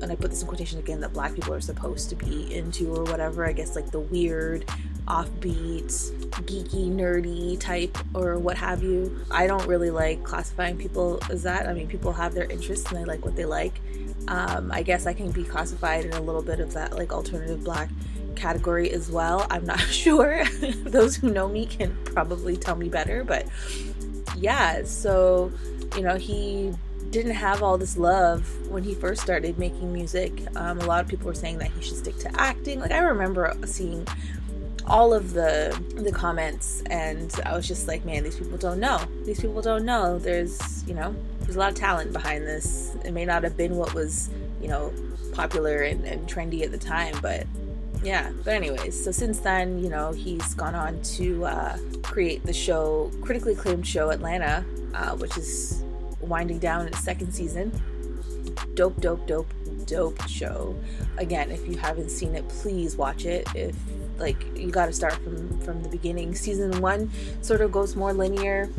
and 0.00 0.10
I 0.10 0.16
put 0.16 0.30
this 0.30 0.40
in 0.40 0.48
quotation 0.48 0.78
again 0.78 1.00
that 1.00 1.12
black 1.12 1.34
people 1.34 1.52
are 1.52 1.60
supposed 1.60 2.08
to 2.08 2.16
be 2.16 2.52
into 2.54 2.94
or 2.94 3.04
whatever 3.04 3.46
I 3.46 3.52
guess 3.52 3.76
like 3.76 3.90
the 3.90 4.00
weird 4.00 4.64
offbeat 5.10 5.90
geeky 6.46 6.88
nerdy 6.88 7.58
type 7.58 7.98
or 8.14 8.38
what 8.38 8.56
have 8.56 8.82
you 8.82 9.24
I 9.30 9.48
don't 9.48 9.66
really 9.66 9.90
like 9.90 10.22
classifying 10.22 10.78
people 10.78 11.20
as 11.28 11.42
that 11.42 11.66
I 11.66 11.72
mean 11.72 11.88
people 11.88 12.12
have 12.12 12.32
their 12.32 12.44
interests 12.44 12.90
and 12.90 13.00
they 13.00 13.04
like 13.04 13.24
what 13.24 13.34
they 13.34 13.44
like 13.44 13.80
um, 14.28 14.70
I 14.70 14.82
guess 14.82 15.06
I 15.06 15.12
can 15.12 15.32
be 15.32 15.42
classified 15.42 16.04
in 16.04 16.12
a 16.12 16.20
little 16.20 16.42
bit 16.42 16.60
of 16.60 16.72
that 16.74 16.92
like 16.92 17.12
alternative 17.12 17.64
black 17.64 17.90
category 18.36 18.90
as 18.90 19.10
well. 19.10 19.46
I'm 19.50 19.64
not 19.64 19.80
sure. 20.02 20.44
Those 20.84 21.16
who 21.16 21.30
know 21.30 21.48
me 21.48 21.66
can 21.66 21.96
probably 22.04 22.56
tell 22.56 22.76
me 22.76 22.88
better, 22.88 23.24
but 23.24 23.46
yeah, 24.36 24.84
so 24.84 25.50
you 25.96 26.02
know, 26.02 26.16
he 26.16 26.72
didn't 27.10 27.32
have 27.32 27.62
all 27.62 27.76
this 27.76 27.96
love 27.96 28.46
when 28.68 28.84
he 28.84 28.94
first 28.94 29.20
started 29.20 29.58
making 29.58 29.92
music. 29.92 30.32
Um, 30.56 30.78
a 30.80 30.86
lot 30.86 31.02
of 31.02 31.08
people 31.08 31.26
were 31.26 31.34
saying 31.34 31.58
that 31.58 31.70
he 31.72 31.82
should 31.82 31.96
stick 31.96 32.16
to 32.18 32.40
acting. 32.40 32.78
Like 32.78 32.92
I 32.92 32.98
remember 32.98 33.56
seeing 33.66 34.06
all 34.90 35.14
of 35.14 35.32
the 35.32 35.80
the 35.94 36.12
comments, 36.12 36.82
and 36.86 37.32
I 37.46 37.54
was 37.54 37.66
just 37.66 37.88
like, 37.88 38.04
man, 38.04 38.24
these 38.24 38.36
people 38.36 38.58
don't 38.58 38.80
know. 38.80 39.00
These 39.24 39.40
people 39.40 39.62
don't 39.62 39.84
know. 39.84 40.18
There's 40.18 40.86
you 40.86 40.94
know, 40.94 41.14
there's 41.40 41.56
a 41.56 41.58
lot 41.58 41.70
of 41.70 41.76
talent 41.76 42.12
behind 42.12 42.46
this. 42.46 42.96
It 43.04 43.12
may 43.12 43.24
not 43.24 43.44
have 43.44 43.56
been 43.56 43.76
what 43.76 43.94
was 43.94 44.28
you 44.60 44.68
know 44.68 44.92
popular 45.32 45.82
and, 45.82 46.04
and 46.04 46.28
trendy 46.28 46.62
at 46.62 46.72
the 46.72 46.78
time, 46.78 47.14
but 47.22 47.46
yeah 48.02 48.32
but 48.44 48.54
anyways 48.54 49.04
so 49.04 49.10
since 49.10 49.40
then 49.40 49.78
you 49.82 49.90
know 49.90 50.10
he's 50.12 50.54
gone 50.54 50.74
on 50.74 51.00
to 51.02 51.44
uh, 51.44 51.76
create 52.02 52.42
the 52.46 52.52
show 52.52 53.10
critically 53.20 53.52
acclaimed 53.52 53.86
show 53.86 54.08
atlanta 54.08 54.64
uh, 54.94 55.14
which 55.16 55.36
is 55.36 55.84
winding 56.20 56.58
down 56.58 56.86
its 56.86 56.98
second 57.00 57.30
season 57.30 57.70
dope 58.72 58.98
dope 59.02 59.26
dope 59.26 59.52
dope 59.84 60.20
show 60.26 60.74
again 61.18 61.50
if 61.50 61.66
you 61.68 61.76
haven't 61.76 62.10
seen 62.10 62.34
it 62.34 62.48
please 62.48 62.96
watch 62.96 63.26
it 63.26 63.46
if 63.54 63.76
like 64.20 64.56
you 64.56 64.70
got 64.70 64.86
to 64.86 64.92
start 64.92 65.14
from 65.14 65.60
from 65.60 65.82
the 65.82 65.88
beginning. 65.88 66.34
Season 66.34 66.80
one 66.80 67.10
sort 67.42 67.60
of 67.60 67.72
goes 67.72 67.96
more 67.96 68.12
linear 68.12 68.70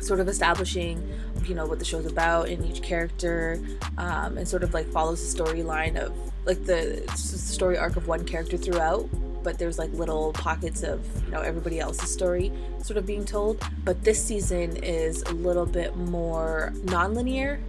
sort 0.00 0.20
of 0.20 0.28
establishing 0.28 1.02
you 1.46 1.54
know 1.54 1.64
what 1.64 1.78
the 1.78 1.84
show's 1.84 2.06
about 2.06 2.48
in 2.48 2.62
each 2.64 2.82
character 2.82 3.58
um, 3.98 4.36
and 4.36 4.46
sort 4.46 4.62
of 4.62 4.74
like 4.74 4.86
follows 4.88 5.34
the 5.34 5.42
storyline 5.42 5.96
of 5.96 6.12
like 6.44 6.64
the 6.64 7.02
story 7.16 7.78
arc 7.78 7.96
of 7.96 8.06
one 8.06 8.24
character 8.24 8.56
throughout 8.56 9.08
but 9.46 9.60
there's 9.60 9.78
like 9.78 9.92
little 9.92 10.32
pockets 10.32 10.82
of 10.82 11.06
you 11.24 11.30
know 11.30 11.40
everybody 11.40 11.78
else's 11.78 12.12
story 12.12 12.50
sort 12.82 12.96
of 12.96 13.06
being 13.06 13.24
told. 13.24 13.62
But 13.84 14.02
this 14.02 14.22
season 14.22 14.76
is 14.78 15.22
a 15.22 15.32
little 15.34 15.64
bit 15.64 15.96
more 15.96 16.72
non-linear 16.82 17.60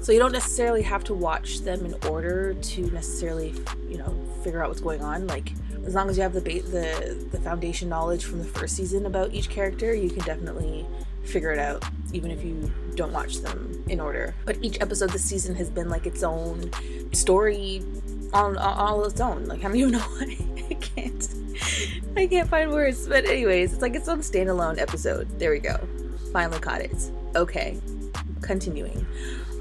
so 0.00 0.12
you 0.12 0.20
don't 0.20 0.30
necessarily 0.30 0.82
have 0.82 1.02
to 1.04 1.14
watch 1.14 1.60
them 1.62 1.84
in 1.86 1.94
order 2.08 2.54
to 2.54 2.82
necessarily 2.92 3.52
you 3.88 3.98
know 3.98 4.14
figure 4.44 4.62
out 4.62 4.68
what's 4.68 4.80
going 4.80 5.02
on. 5.02 5.26
Like 5.26 5.50
as 5.86 5.94
long 5.94 6.08
as 6.08 6.16
you 6.16 6.22
have 6.22 6.32
the 6.32 6.40
ba- 6.40 6.62
the 6.62 7.28
the 7.30 7.40
foundation 7.40 7.88
knowledge 7.88 8.24
from 8.24 8.38
the 8.38 8.44
first 8.44 8.76
season 8.76 9.06
about 9.06 9.32
each 9.32 9.48
character 9.48 9.94
you 9.94 10.10
can 10.10 10.22
definitely 10.24 10.86
figure 11.24 11.52
it 11.52 11.58
out 11.58 11.84
even 12.12 12.30
if 12.30 12.44
you 12.44 12.70
don't 12.94 13.12
watch 13.12 13.38
them 13.38 13.84
in 13.88 14.00
order. 14.00 14.34
But 14.44 14.58
each 14.62 14.80
episode 14.80 15.10
this 15.10 15.24
season 15.24 15.54
has 15.56 15.68
been 15.70 15.88
like 15.88 16.06
its 16.06 16.22
own 16.22 16.70
story 17.12 17.82
on 18.32 18.56
all 18.56 19.04
its 19.04 19.20
own. 19.20 19.46
Like 19.46 19.60
I 19.60 19.62
don't 19.64 19.76
even 19.76 19.92
know 19.92 19.98
why 19.98 20.38
I 20.70 20.74
can't 20.74 21.28
I 22.16 22.26
can't 22.26 22.48
find 22.48 22.70
words. 22.70 23.08
But 23.08 23.24
anyways, 23.24 23.72
it's 23.72 23.82
like 23.82 23.94
its 23.94 24.08
own 24.08 24.20
standalone 24.20 24.78
episode. 24.78 25.38
There 25.38 25.50
we 25.50 25.58
go. 25.58 25.76
Finally 26.32 26.60
caught 26.60 26.80
it. 26.80 26.96
Okay. 27.34 27.80
Continuing. 28.40 29.06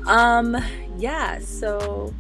Um 0.06 0.58
yeah, 0.98 1.40
so 1.40 2.14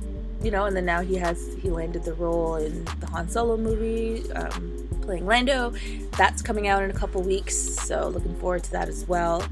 you 0.43 0.51
know, 0.51 0.65
and 0.65 0.75
then 0.75 0.85
now 0.85 1.01
he 1.01 1.15
has 1.15 1.55
he 1.61 1.69
landed 1.69 2.03
the 2.03 2.13
role 2.13 2.55
in 2.55 2.83
the 2.99 3.07
Han 3.07 3.29
Solo 3.29 3.55
movie, 3.57 4.29
um, 4.33 4.87
playing 5.01 5.25
Lando. 5.25 5.73
That's 6.17 6.41
coming 6.41 6.67
out 6.67 6.83
in 6.83 6.91
a 6.91 6.93
couple 6.93 7.21
weeks, 7.21 7.55
so 7.55 8.09
looking 8.09 8.35
forward 8.35 8.63
to 8.65 8.71
that 8.73 8.89
as 8.89 9.07
well. 9.07 9.43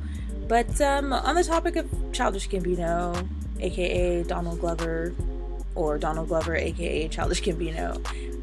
But 0.48 0.82
um, 0.82 1.14
on 1.14 1.36
the 1.36 1.46
topic 1.46 1.78
of 1.78 1.90
Childish 2.12 2.50
Gambino, 2.50 3.28
aka 3.62 4.24
Donald 4.24 4.60
Glover, 4.60 5.16
or 5.76 5.98
Donald 5.98 6.28
Glover, 6.28 6.56
aka 6.56 7.08
Childish 7.08 7.42
Gambino, 7.42 7.96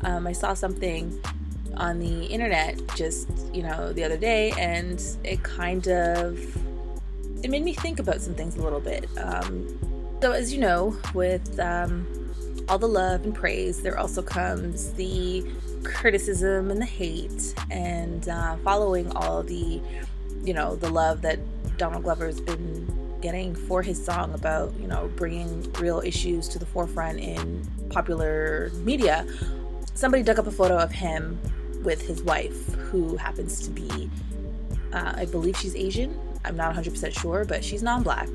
um, 0.05 0.27
I 0.27 0.33
saw 0.33 0.55
something 0.55 1.23
on 1.77 1.99
the 1.99 2.25
internet 2.25 2.81
just 2.97 3.29
you 3.53 3.63
know 3.63 3.93
the 3.93 4.05
other 4.05 4.17
day, 4.17 4.53
and 4.59 5.05
it 5.23 5.43
kind 5.43 5.87
of 5.87 6.39
it 7.45 7.51
made 7.51 7.63
me 7.63 7.75
think 7.75 7.99
about 7.99 8.23
some 8.23 8.35
things 8.35 8.57
a 8.57 8.63
little 8.63 8.81
bit. 8.81 9.07
Um, 9.19 9.79
so 10.23 10.33
as 10.33 10.53
you 10.53 10.61
know, 10.61 10.97
with 11.15 11.61
um, 11.61 12.07
all 12.69 12.79
the 12.79 12.89
love 12.89 13.25
and 13.25 13.35
praise, 13.35 13.83
there 13.83 13.99
also 13.99 14.23
comes 14.23 14.93
the 14.95 15.45
criticism 15.85 16.71
and 16.71 16.81
the 16.81 16.87
hate, 16.87 17.55
and 17.71 18.29
uh, 18.29 18.57
following 18.59 19.11
all 19.17 19.43
the 19.43 19.81
you 20.43 20.55
know 20.55 20.77
the 20.77 20.89
love 20.89 21.23
that 21.23 21.39
Donald 21.79 22.05
Glover's 22.05 22.41
been 22.41 22.87
getting 23.21 23.55
for 23.55 23.83
his 23.83 24.03
song 24.03 24.33
about, 24.35 24.73
you 24.79 24.87
know, 24.87 25.11
bringing 25.17 25.73
real 25.75 26.01
issues 26.01 26.49
to 26.49 26.59
the 26.59 26.67
forefront 26.67 27.19
in 27.19 27.67
popular 27.91 28.71
media. 28.85 29.27
Somebody 29.95 30.23
dug 30.23 30.39
up 30.39 30.47
a 30.47 30.53
photo 30.53 30.77
of 30.77 30.93
him 30.93 31.39
with 31.83 32.03
his 32.03 32.23
wife, 32.23 32.75
who 32.75 33.17
happens 33.17 33.61
to 33.61 33.71
be, 33.71 34.11
uh, 34.93 35.15
I 35.17 35.25
believe 35.27 35.57
she's 35.57 35.75
Asian. 35.75 36.19
I'm 36.45 36.57
not 36.57 36.75
100% 36.75 37.19
sure, 37.19 37.45
but 37.45 37.65
she's 37.65 37.83
non 37.83 38.03
black. 38.03 38.29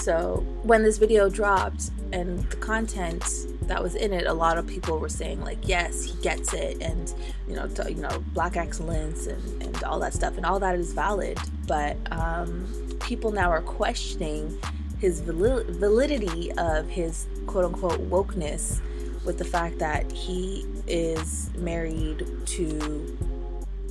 So 0.00 0.44
when 0.62 0.82
this 0.82 0.98
video 0.98 1.28
dropped 1.28 1.90
and 2.12 2.38
the 2.50 2.56
content 2.56 3.24
that 3.68 3.82
was 3.82 3.94
in 3.94 4.12
it, 4.12 4.26
a 4.26 4.32
lot 4.32 4.58
of 4.58 4.66
people 4.66 4.98
were 4.98 5.08
saying 5.08 5.40
like, 5.40 5.58
yes, 5.66 6.04
he 6.04 6.20
gets 6.22 6.52
it, 6.54 6.80
and 6.80 7.12
you 7.48 7.54
know, 7.54 7.68
to, 7.68 7.92
you 7.92 8.00
know, 8.00 8.22
black 8.34 8.56
excellence 8.56 9.26
and, 9.26 9.62
and 9.62 9.84
all 9.84 9.98
that 10.00 10.14
stuff, 10.14 10.36
and 10.36 10.46
all 10.46 10.58
that 10.60 10.74
is 10.74 10.92
valid. 10.92 11.38
But 11.66 11.96
um, 12.10 12.66
people 13.00 13.32
now 13.32 13.50
are 13.50 13.62
questioning 13.62 14.58
his 14.98 15.20
validity 15.20 16.52
of 16.52 16.88
his 16.88 17.26
quote 17.46 17.64
unquote 17.64 18.08
wokeness 18.08 18.80
with 19.24 19.38
the 19.38 19.44
fact 19.44 19.78
that 19.78 20.10
he 20.12 20.66
is 20.86 21.50
married 21.56 22.26
to 22.46 23.18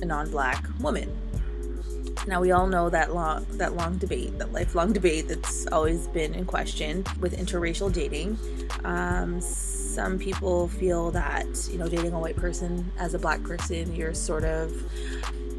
a 0.00 0.04
non-black 0.04 0.64
woman. 0.80 1.10
Now 2.26 2.40
we 2.40 2.52
all 2.52 2.66
know 2.66 2.88
that 2.90 3.14
long 3.14 3.46
that 3.52 3.74
long 3.74 3.98
debate, 3.98 4.38
that 4.38 4.52
lifelong 4.52 4.92
debate 4.92 5.28
that's 5.28 5.66
always 5.68 6.06
been 6.08 6.34
in 6.34 6.44
question 6.44 7.04
with 7.20 7.36
interracial 7.36 7.92
dating. 7.92 8.38
Um, 8.84 9.40
some 9.40 10.18
people 10.18 10.68
feel 10.68 11.10
that 11.10 11.46
you 11.70 11.78
know 11.78 11.88
dating 11.88 12.12
a 12.12 12.18
white 12.18 12.36
person 12.36 12.90
as 12.98 13.14
a 13.14 13.18
black 13.18 13.42
person, 13.42 13.94
you're 13.94 14.14
sort 14.14 14.44
of 14.44 14.72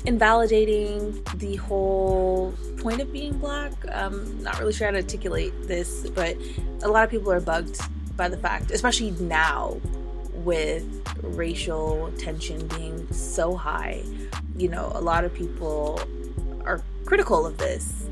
invalidating 0.06 1.24
the 1.36 1.56
whole 1.56 2.54
point 2.78 3.02
of 3.02 3.12
being 3.12 3.38
black. 3.38 3.72
Um, 3.92 4.42
not 4.42 4.60
really 4.60 4.74
sure 4.74 4.88
how 4.88 4.92
to 4.92 4.98
articulate 4.98 5.54
this, 5.68 6.10
but 6.10 6.38
a 6.82 6.88
lot 6.88 7.04
of 7.04 7.10
people 7.10 7.32
are 7.32 7.40
bugged 7.40 7.80
by 8.16 8.30
the 8.30 8.38
fact, 8.38 8.72
especially 8.72 9.12
now 9.12 9.80
with 10.34 10.86
racial 11.22 12.12
tension 12.18 12.68
being 12.68 13.12
so 13.12 13.56
high. 13.56 14.04
You 14.58 14.70
know, 14.70 14.92
a 14.94 15.02
lot 15.02 15.24
of 15.24 15.34
people 15.34 16.00
critical 17.06 17.46
of 17.46 17.58
this. 17.58 18.08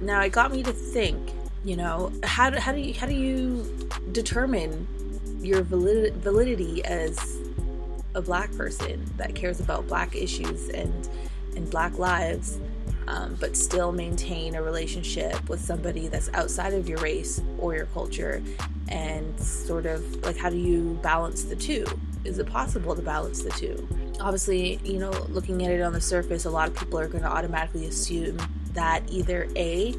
Now, 0.00 0.20
it 0.22 0.32
got 0.32 0.52
me 0.52 0.62
to 0.62 0.72
think. 0.72 1.32
You 1.64 1.76
know, 1.76 2.12
how 2.22 2.50
do, 2.50 2.58
how 2.58 2.72
do 2.72 2.78
you 2.78 2.92
how 2.92 3.06
do 3.06 3.14
you 3.14 3.88
determine 4.12 4.86
your 5.40 5.62
valid, 5.62 6.14
validity 6.16 6.84
as 6.84 7.38
a 8.14 8.22
black 8.22 8.54
person 8.56 9.04
that 9.16 9.34
cares 9.34 9.60
about 9.60 9.86
black 9.88 10.14
issues 10.14 10.68
and 10.68 11.08
and 11.56 11.70
black 11.70 11.98
lives 11.98 12.58
um, 13.06 13.36
but 13.38 13.56
still 13.56 13.92
maintain 13.92 14.54
a 14.54 14.62
relationship 14.62 15.48
with 15.48 15.60
somebody 15.60 16.08
that's 16.08 16.30
outside 16.32 16.72
of 16.72 16.88
your 16.88 16.98
race 16.98 17.42
or 17.58 17.74
your 17.74 17.86
culture 17.86 18.42
and 18.88 19.38
sort 19.38 19.86
of 19.86 20.24
like 20.24 20.36
how 20.36 20.48
do 20.48 20.56
you 20.56 20.98
balance 21.02 21.44
the 21.44 21.56
two 21.56 21.84
is 22.24 22.38
it 22.38 22.46
possible 22.46 22.94
to 22.94 23.02
balance 23.02 23.42
the 23.42 23.50
two 23.50 23.86
obviously 24.20 24.78
you 24.84 24.98
know 24.98 25.10
looking 25.28 25.64
at 25.64 25.72
it 25.72 25.80
on 25.80 25.92
the 25.92 26.00
surface 26.00 26.44
a 26.44 26.50
lot 26.50 26.68
of 26.68 26.76
people 26.76 26.98
are 26.98 27.08
going 27.08 27.22
to 27.22 27.30
automatically 27.30 27.86
assume 27.86 28.38
that 28.72 29.02
either 29.10 29.48
a 29.56 29.94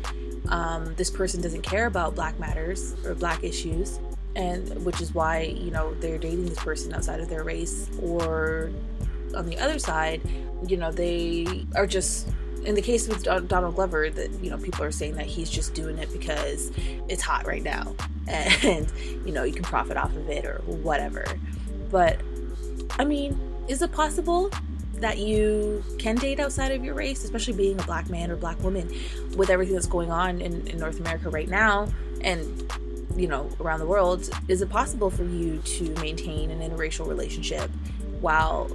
um, 0.50 0.94
this 0.96 1.10
person 1.10 1.42
doesn't 1.42 1.64
care 1.64 1.88
about 1.88 2.16
black 2.16 2.40
matters 2.40 2.96
or 3.06 3.16
black 3.16 3.44
issues 3.44 4.00
and 4.36 4.86
which 4.86 5.02
is 5.02 5.14
why 5.14 5.42
you 5.42 5.72
know 5.72 5.94
they're 5.96 6.18
dating 6.18 6.46
this 6.46 6.60
person 6.60 6.94
outside 6.94 7.20
of 7.20 7.30
their 7.30 7.44
race 7.44 7.90
or 8.02 8.72
on 9.36 9.46
the 9.46 9.58
other 9.58 9.80
side 9.80 10.22
you 10.68 10.78
know 10.78 10.92
they 10.92 11.66
are 11.76 11.88
just 11.88 12.28
in 12.66 12.74
the 12.74 12.82
case 12.82 13.08
with 13.08 13.24
Donald 13.24 13.76
Glover, 13.76 14.10
that 14.10 14.32
you 14.44 14.50
know 14.50 14.58
people 14.58 14.84
are 14.84 14.92
saying 14.92 15.16
that 15.16 15.28
he's 15.28 15.50
just 15.50 15.74
doing 15.74 15.98
it 15.98 16.12
because 16.12 16.72
it's 17.08 17.22
hot 17.22 17.46
right 17.46 17.64
now, 17.64 17.96
and 18.28 18.92
you 19.26 19.32
know 19.32 19.44
you 19.44 19.54
can 19.54 19.64
profit 19.64 19.98
off 19.98 20.16
of 20.16 20.30
it 20.30 20.46
or 20.46 20.62
whatever. 20.66 21.26
But 21.92 22.20
I 22.98 23.06
mean, 23.06 23.40
is 23.68 23.82
it 23.82 23.92
possible 23.92 24.50
that 25.00 25.18
you 25.18 25.84
can 26.00 26.16
date 26.16 26.40
outside 26.40 26.72
of 26.72 26.84
your 26.84 26.94
race, 26.94 27.24
especially 27.24 27.54
being 27.54 27.80
a 27.80 27.84
black 27.84 28.10
man 28.10 28.32
or 28.32 28.36
black 28.36 28.60
woman, 28.64 28.90
with 29.36 29.50
everything 29.50 29.76
that's 29.76 29.88
going 29.88 30.12
on 30.12 30.42
in, 30.42 30.66
in 30.68 30.78
North 30.78 31.00
America 31.00 31.30
right 31.30 31.50
now, 31.50 31.88
and 32.22 32.72
you 33.16 33.28
know 33.28 33.50
around 33.60 33.80
the 33.80 33.86
world? 33.86 34.30
Is 34.48 34.62
it 34.62 34.70
possible 34.70 35.10
for 35.10 35.24
you 35.24 35.60
to 35.60 35.90
maintain 36.02 36.52
an 36.52 36.60
interracial 36.60 37.08
relationship 37.08 37.70
while 38.22 38.70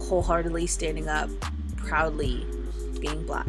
wholeheartedly 0.00 0.66
standing 0.66 1.08
up 1.08 1.30
proudly 1.76 2.46
being 3.00 3.24
black? 3.24 3.46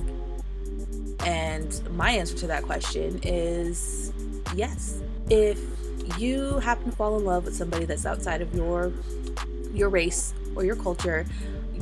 And 1.25 1.81
my 1.95 2.11
answer 2.11 2.35
to 2.37 2.47
that 2.47 2.63
question 2.63 3.19
is 3.23 4.11
yes. 4.55 5.01
If 5.29 5.59
you 6.17 6.59
happen 6.59 6.91
to 6.91 6.97
fall 6.97 7.17
in 7.17 7.23
love 7.23 7.45
with 7.45 7.55
somebody 7.55 7.85
that's 7.85 8.05
outside 8.05 8.41
of 8.41 8.53
your 8.53 8.91
your 9.73 9.89
race 9.89 10.33
or 10.55 10.63
your 10.63 10.75
culture, 10.75 11.25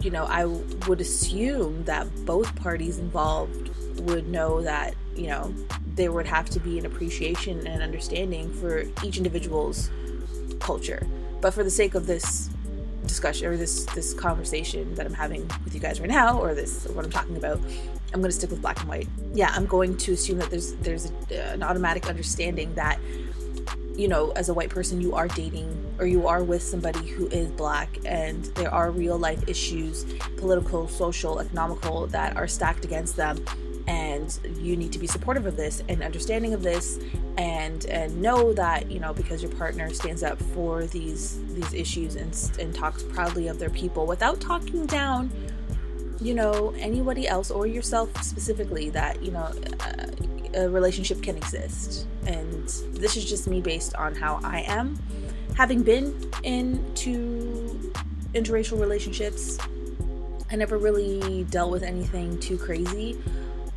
you 0.02 0.12
know, 0.12 0.26
I 0.26 0.46
would 0.46 1.02
assume 1.02 1.84
that 1.86 2.08
both 2.26 2.56
parties 2.56 2.98
involved 2.98 3.70
would 4.02 4.28
know 4.28 4.62
that, 4.62 4.96
you 5.16 5.28
know, 5.28 5.54
there 5.96 6.12
would 6.12 6.26
have 6.26 6.50
to 6.52 6.60
be 6.60 6.80
an 6.80 6.86
appreciation 6.86 7.68
and 7.68 7.84
understanding 7.84 8.52
for 8.54 8.84
each 9.04 9.18
individual's 9.18 9.90
culture. 10.60 11.06
But 11.42 11.54
for 11.54 11.64
the 11.64 11.70
sake 11.70 11.96
of 11.96 12.08
this 12.08 12.50
discussion 13.06 13.48
or 13.48 13.58
this 13.58 13.86
this 13.86 14.14
conversation 14.14 14.94
that 14.96 15.06
I'm 15.06 15.14
having 15.14 15.48
with 15.64 15.74
you 15.74 15.80
guys 15.80 16.00
right 16.00 16.10
now, 16.10 16.40
or 16.40 16.54
this 16.54 16.86
or 16.86 16.94
what 16.94 17.04
I'm 17.04 17.12
talking 17.12 17.36
about, 17.36 17.60
I'm 18.14 18.22
going 18.22 18.32
to 18.32 18.32
stick 18.32 18.52
with 18.52 18.62
black 18.62 18.80
and 18.80 18.90
white. 18.90 19.08
Yeah, 19.34 19.52
I'm 19.54 19.66
going 19.66 19.98
to 19.98 20.14
assume 20.14 20.38
that 20.38 20.50
there's 20.50 20.74
there's 20.76 21.12
a, 21.32 21.54
an 21.54 21.64
automatic 21.64 22.08
understanding 22.08 22.74
that 22.76 23.00
you 23.96 24.08
know, 24.08 24.32
as 24.32 24.50
a 24.50 24.54
white 24.54 24.70
person, 24.70 25.02
you 25.02 25.14
are 25.16 25.28
dating 25.28 25.96
or 26.00 26.06
you 26.06 26.28
are 26.28 26.44
with 26.44 26.64
somebody 26.64 27.08
who 27.08 27.28
is 27.28 27.50
black, 27.52 27.98
and 28.06 28.46
there 28.56 28.74
are 28.74 28.92
real 28.92 29.18
life 29.18 29.48
issues, 29.48 30.06
political, 30.38 30.88
social, 30.88 31.40
economical, 31.40 32.08
that 32.08 32.36
are 32.38 32.48
stacked 32.48 32.86
against 32.86 33.16
them. 33.16 33.44
And 33.88 34.40
you 34.60 34.78
need 34.78 34.94
to 34.94 35.00
be 35.00 35.08
supportive 35.08 35.46
of 35.46 35.58
this 35.58 35.84
and 35.90 36.02
understanding 36.02 36.54
of 36.54 36.64
this 36.64 37.00
and 37.38 37.86
and 37.86 38.22
know 38.22 38.54
that 38.54 38.90
you 38.92 39.00
know 39.00 39.14
because 39.14 39.42
your 39.42 39.52
partner 39.54 39.92
stands 39.94 40.22
up 40.22 40.42
for 40.54 40.86
these 40.86 41.42
these 41.54 41.74
issues 41.74 42.16
and, 42.16 42.38
and 42.60 42.76
talks 42.76 43.04
proudly 43.04 43.48
of 43.48 43.58
their 43.58 43.70
people 43.70 44.06
without 44.06 44.40
talking 44.40 44.86
down 44.86 45.32
you 46.20 46.34
know 46.34 46.74
anybody 46.78 47.28
else 47.28 47.50
or 47.50 47.66
yourself 47.66 48.10
specifically 48.24 48.90
that 48.90 49.22
you 49.24 49.32
know 49.32 49.52
uh, 49.80 50.08
a 50.54 50.70
relationship 50.70 51.22
can 51.22 51.38
exist. 51.38 52.08
And 52.26 52.68
this 52.94 53.18
is 53.18 53.26
just 53.26 53.48
me 53.48 53.62
based 53.62 53.96
on 53.96 54.16
how 54.16 54.40
I 54.44 54.62
am. 54.62 54.98
Having 55.56 55.84
been 55.84 56.32
into 56.44 57.92
interracial 58.34 58.80
relationships, 58.80 59.58
I 60.52 60.56
never 60.56 60.78
really 60.78 61.46
dealt 61.46 61.72
with 61.72 61.84
anything 61.84 62.40
too 62.40 62.58
crazy. 62.58 63.18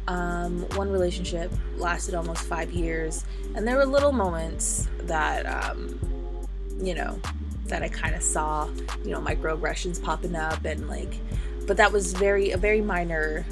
Um, 0.07 0.69
one 0.75 0.91
relationship 0.91 1.51
lasted 1.77 2.15
almost 2.15 2.43
five 2.43 2.71
years, 2.73 3.25
and 3.55 3.67
there 3.67 3.77
were 3.77 3.87
little 3.87 4.13
moments 4.13 4.89
that, 5.05 5.47
um, 5.47 5.99
you 6.83 6.95
know, 6.95 7.19
that 7.67 7.83
I 7.83 7.89
kind 7.89 8.15
of 8.15 8.23
saw, 8.23 8.69
you 9.03 9.13
know, 9.13 9.21
microaggressions 9.21 10.03
popping 10.03 10.37
up, 10.37 10.65
and 10.65 10.89
like, 10.89 11.15
but 11.67 11.79
that 11.79 11.91
was 11.91 12.13
very 12.13 12.51
a 12.51 12.59
very 12.59 12.83
minor, 12.83 13.47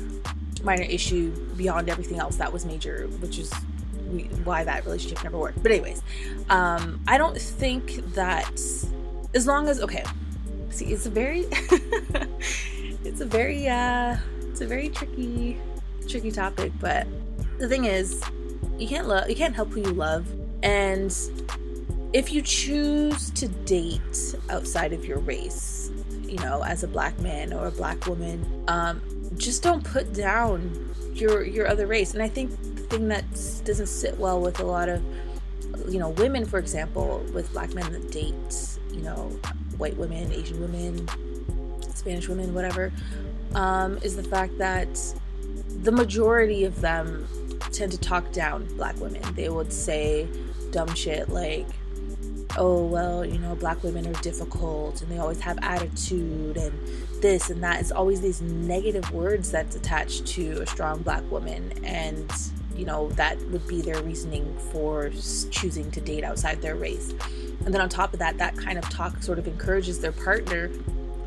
minor 0.63 0.85
issue 0.85 1.31
beyond 1.57 1.89
everything 1.89 2.19
else 2.19 2.37
that 2.37 2.53
was 2.53 2.65
major, 2.65 3.07
which 3.21 3.39
is 3.39 3.53
why 4.45 4.65
that 4.65 4.85
relationship 4.85 5.23
never 5.25 5.39
worked. 5.39 5.63
But 5.63 5.73
anyways, 5.73 6.03
um, 6.51 7.01
I 7.07 7.19
don't 7.19 7.41
think 7.41 8.15
that 8.15 8.61
as 9.35 9.47
long 9.47 9.69
as 9.69 9.81
okay, 9.81 10.05
see, 10.71 10.87
it's 10.87 11.07
a 11.07 11.11
very, 11.11 11.41
it's 13.05 13.21
a 13.21 13.27
very, 13.27 13.69
uh, 13.69 14.17
it's 14.43 14.61
a 14.61 14.67
very 14.67 14.89
tricky 14.89 15.59
tricky 16.09 16.31
topic, 16.31 16.73
but 16.81 17.07
the 17.59 17.69
thing 17.69 17.85
is, 17.85 18.23
you 18.79 18.89
can't 18.89 19.09
love 19.09 19.29
you 19.29 19.37
can't 19.37 19.55
help 19.55 19.71
who 19.71 19.81
you 19.81 19.93
love, 19.93 20.27
and 20.63 21.15
if 22.13 22.33
you 22.33 22.43
choose 22.43 23.31
to 23.31 23.49
date 23.49 24.35
outside 24.51 24.93
of 24.93 25.05
your 25.05 25.19
race, 25.21 25.91
you 26.23 26.37
know, 26.39 26.63
as 26.63 26.83
a 26.83 26.89
black 26.89 27.19
man 27.21 27.53
or 27.53 27.67
a 27.67 27.71
black 27.71 28.07
woman, 28.07 28.65
um, 28.69 29.01
just 29.37 29.63
don't 29.63 29.85
put 29.85 30.13
down 30.13 30.95
your 31.15 31.45
your 31.45 31.69
other 31.69 31.87
race. 31.87 32.15
And 32.15 32.23
I 32.23 32.29
think 32.29 32.51
the 32.51 32.83
thing 32.83 33.09
that 33.09 33.25
doesn't 33.65 33.89
sit 33.89 34.19
well 34.19 34.41
with 34.41 34.61
a 34.61 34.65
lot 34.65 34.89
of 34.89 35.03
you 35.89 35.99
know 35.99 36.11
women, 36.11 36.45
for 36.45 36.59
example, 36.59 37.25
with 37.33 37.53
black 37.53 37.75
men 37.75 37.93
that 37.93 38.11
date, 38.11 38.79
you 38.93 39.03
know, 39.03 39.29
white 39.77 39.97
women, 39.97 40.33
Asian 40.33 40.61
women, 40.61 41.09
Spanish 41.95 42.29
women, 42.29 42.55
whatever, 42.55 42.93
um, 43.55 43.99
is 43.99 44.17
the 44.17 44.23
fact 44.23 44.57
that 44.59 44.89
the 45.83 45.93
majority 45.93 46.65
of 46.65 46.81
them 46.81 47.27
tend 47.73 47.93
to 47.93 47.99
talk 47.99 48.31
down 48.33 48.65
black 48.77 48.99
women. 49.01 49.23
They 49.35 49.49
would 49.49 49.73
say 49.73 50.29
dumb 50.71 50.95
shit 50.95 51.29
like, 51.29 51.67
oh, 52.57 52.85
well, 52.85 53.25
you 53.25 53.39
know, 53.39 53.55
black 53.55 53.83
women 53.83 54.07
are 54.07 54.21
difficult 54.21 55.01
and 55.03 55.11
they 55.11 55.19
always 55.19 55.41
have 55.41 55.59
attitude 55.63 56.57
and 56.57 56.73
this 57.21 57.51
and 57.51 57.63
that. 57.63 57.81
It's 57.81 57.93
always 57.93 58.21
these 58.21 58.43
negative 58.43 59.11
words 59.13 59.51
that's 59.51 59.77
attached 59.77 60.27
to 60.29 60.63
a 60.63 60.67
strong 60.67 61.03
black 61.03 61.29
woman. 61.31 61.73
And, 61.85 62.31
you 62.77 62.85
know, 62.85 63.09
that 63.11 63.41
would 63.51 63.67
be 63.67 63.81
their 63.81 64.03
reasoning 64.03 64.57
for 64.73 65.11
choosing 65.51 65.91
to 65.91 66.01
date 66.01 66.25
outside 66.25 66.61
their 66.63 66.77
race. 66.77 67.15
And 67.65 67.73
then 67.73 67.81
on 67.81 67.89
top 67.89 68.13
of 68.13 68.19
that, 68.19 68.39
that 68.39 68.57
kind 68.57 68.79
of 68.79 68.89
talk 68.91 69.23
sort 69.23 69.39
of 69.39 69.47
encourages 69.47 70.01
their 70.01 70.13
partner 70.13 70.71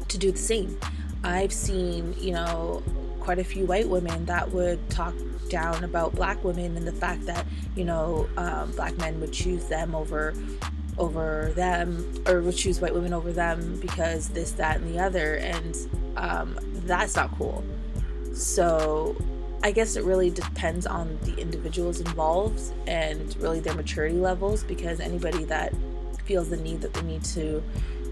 to 0.08 0.18
do 0.18 0.32
the 0.32 0.38
same. 0.38 0.78
I've 1.24 1.54
seen, 1.54 2.14
you 2.20 2.34
know, 2.34 2.84
quite 3.20 3.40
a 3.40 3.44
few 3.44 3.66
white 3.66 3.90
women 3.90 4.26
that 4.26 4.52
would 4.52 4.88
talk 4.90 5.16
down 5.50 5.84
about 5.84 6.14
black 6.16 6.44
women 6.44 6.76
and 6.78 6.88
the 6.88 6.92
fact 6.92 7.26
that 7.26 7.46
you 7.76 7.84
know 7.84 8.28
um, 8.38 8.72
black 8.72 8.98
men 8.98 9.20
would 9.20 9.32
choose 9.32 9.66
them 9.66 9.94
over 9.94 10.34
over 10.98 11.52
them 11.56 12.24
or 12.28 12.42
would 12.42 12.56
choose 12.56 12.80
white 12.80 12.94
women 12.94 13.14
over 13.14 13.32
them 13.32 13.78
because 13.80 14.30
this 14.30 14.52
that 14.54 14.78
and 14.78 14.94
the 14.94 15.00
other 15.00 15.36
and 15.36 15.88
um, 16.18 16.58
that's 16.86 17.16
not 17.16 17.32
cool 17.38 17.64
so 18.34 19.16
i 19.64 19.72
guess 19.72 19.96
it 19.96 20.04
really 20.04 20.30
depends 20.30 20.86
on 20.86 21.18
the 21.24 21.36
individuals 21.38 22.00
involved 22.00 22.62
and 22.88 23.36
really 23.38 23.60
their 23.60 23.74
maturity 23.74 24.16
levels 24.16 24.64
because 24.64 25.00
anybody 25.00 25.44
that 25.44 25.74
feels 26.24 26.50
the 26.50 26.58
need 26.58 26.82
that 26.82 26.94
they 26.94 27.02
need 27.02 27.24
to 27.24 27.62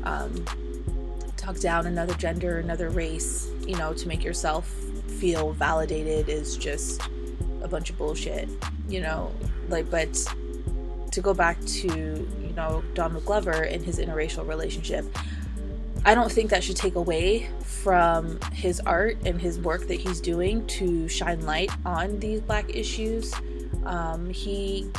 um, 0.03 0.45
talk 1.37 1.57
down 1.59 1.87
another 1.87 2.13
gender 2.15 2.59
another 2.59 2.89
race 2.89 3.49
you 3.65 3.75
know 3.77 3.93
to 3.93 4.07
make 4.07 4.23
yourself 4.23 4.67
feel 5.07 5.53
validated 5.53 6.27
is 6.27 6.57
just 6.57 7.01
a 7.63 7.67
bunch 7.67 7.89
of 7.89 7.97
bullshit, 7.97 8.49
you 8.87 9.01
know. 9.01 9.31
Like, 9.69 9.89
but 9.89 10.13
to 11.11 11.21
go 11.21 11.33
back 11.33 11.59
to 11.65 12.27
you 12.53 12.61
know 12.61 12.83
Donald 12.93 13.25
Glover 13.25 13.63
and 13.63 13.83
his 13.83 13.97
interracial 13.97 14.47
relationship, 14.47 15.05
I 16.05 16.13
don't 16.13 16.31
think 16.31 16.51
that 16.51 16.63
should 16.63 16.75
take 16.75 16.95
away 16.95 17.49
from 17.61 18.39
his 18.51 18.79
art 18.81 19.17
and 19.25 19.41
his 19.41 19.59
work 19.59 19.87
that 19.87 19.99
he's 19.99 20.21
doing 20.21 20.65
to 20.67 21.07
shine 21.07 21.45
light 21.45 21.71
on 21.85 22.19
these 22.19 22.41
black 22.41 22.69
issues. 22.75 23.33
Um, 23.85 24.29
he 24.29 24.89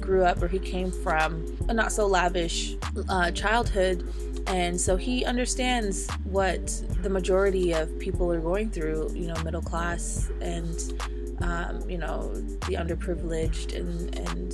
grew 0.00 0.24
up 0.24 0.42
or 0.42 0.48
he 0.48 0.58
came 0.58 0.90
from 0.90 1.56
a 1.68 1.74
not 1.74 1.92
so 1.92 2.06
lavish 2.06 2.76
uh, 3.08 3.30
childhood 3.30 4.10
and 4.46 4.78
so 4.78 4.96
he 4.96 5.24
understands 5.24 6.10
what 6.24 6.66
the 7.02 7.08
majority 7.08 7.72
of 7.72 7.98
people 7.98 8.30
are 8.32 8.40
going 8.40 8.70
through, 8.70 9.10
you 9.14 9.26
know, 9.26 9.34
middle 9.42 9.62
class 9.62 10.30
and, 10.40 11.02
um, 11.40 11.88
you 11.88 11.96
know, 11.96 12.34
the 12.66 12.74
underprivileged 12.74 13.74
and, 13.74 14.18
and, 14.18 14.52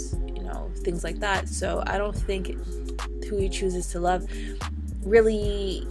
know, 0.52 0.70
things 0.76 1.04
like 1.04 1.20
that. 1.20 1.48
So 1.48 1.82
I 1.86 1.98
don't 1.98 2.16
think 2.16 2.56
who 3.24 3.36
he 3.36 3.48
chooses 3.48 3.88
to 3.92 4.00
love 4.00 4.26
really 5.04 5.86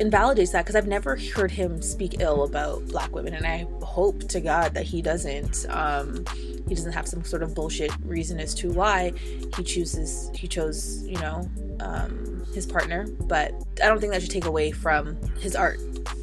invalidates 0.00 0.52
that 0.52 0.64
because 0.64 0.76
I've 0.76 0.86
never 0.86 1.16
heard 1.34 1.50
him 1.50 1.82
speak 1.82 2.20
ill 2.20 2.44
about 2.44 2.86
black 2.88 3.14
women, 3.14 3.34
and 3.34 3.46
I 3.46 3.66
hope 3.84 4.28
to 4.28 4.40
God 4.40 4.74
that 4.74 4.84
he 4.84 5.02
doesn't. 5.02 5.66
Um, 5.68 6.24
he 6.68 6.74
doesn't 6.74 6.92
have 6.92 7.08
some 7.08 7.24
sort 7.24 7.42
of 7.42 7.54
bullshit 7.54 7.90
reason 8.04 8.38
as 8.38 8.54
to 8.56 8.70
why 8.70 9.12
he 9.56 9.62
chooses 9.62 10.30
he 10.34 10.46
chose 10.46 11.02
you 11.06 11.18
know 11.18 11.48
um, 11.80 12.44
his 12.54 12.66
partner, 12.66 13.06
but 13.22 13.52
I 13.82 13.86
don't 13.86 14.00
think 14.00 14.12
that 14.12 14.22
should 14.22 14.30
take 14.30 14.46
away 14.46 14.70
from 14.70 15.16
his 15.40 15.56
art 15.56 15.80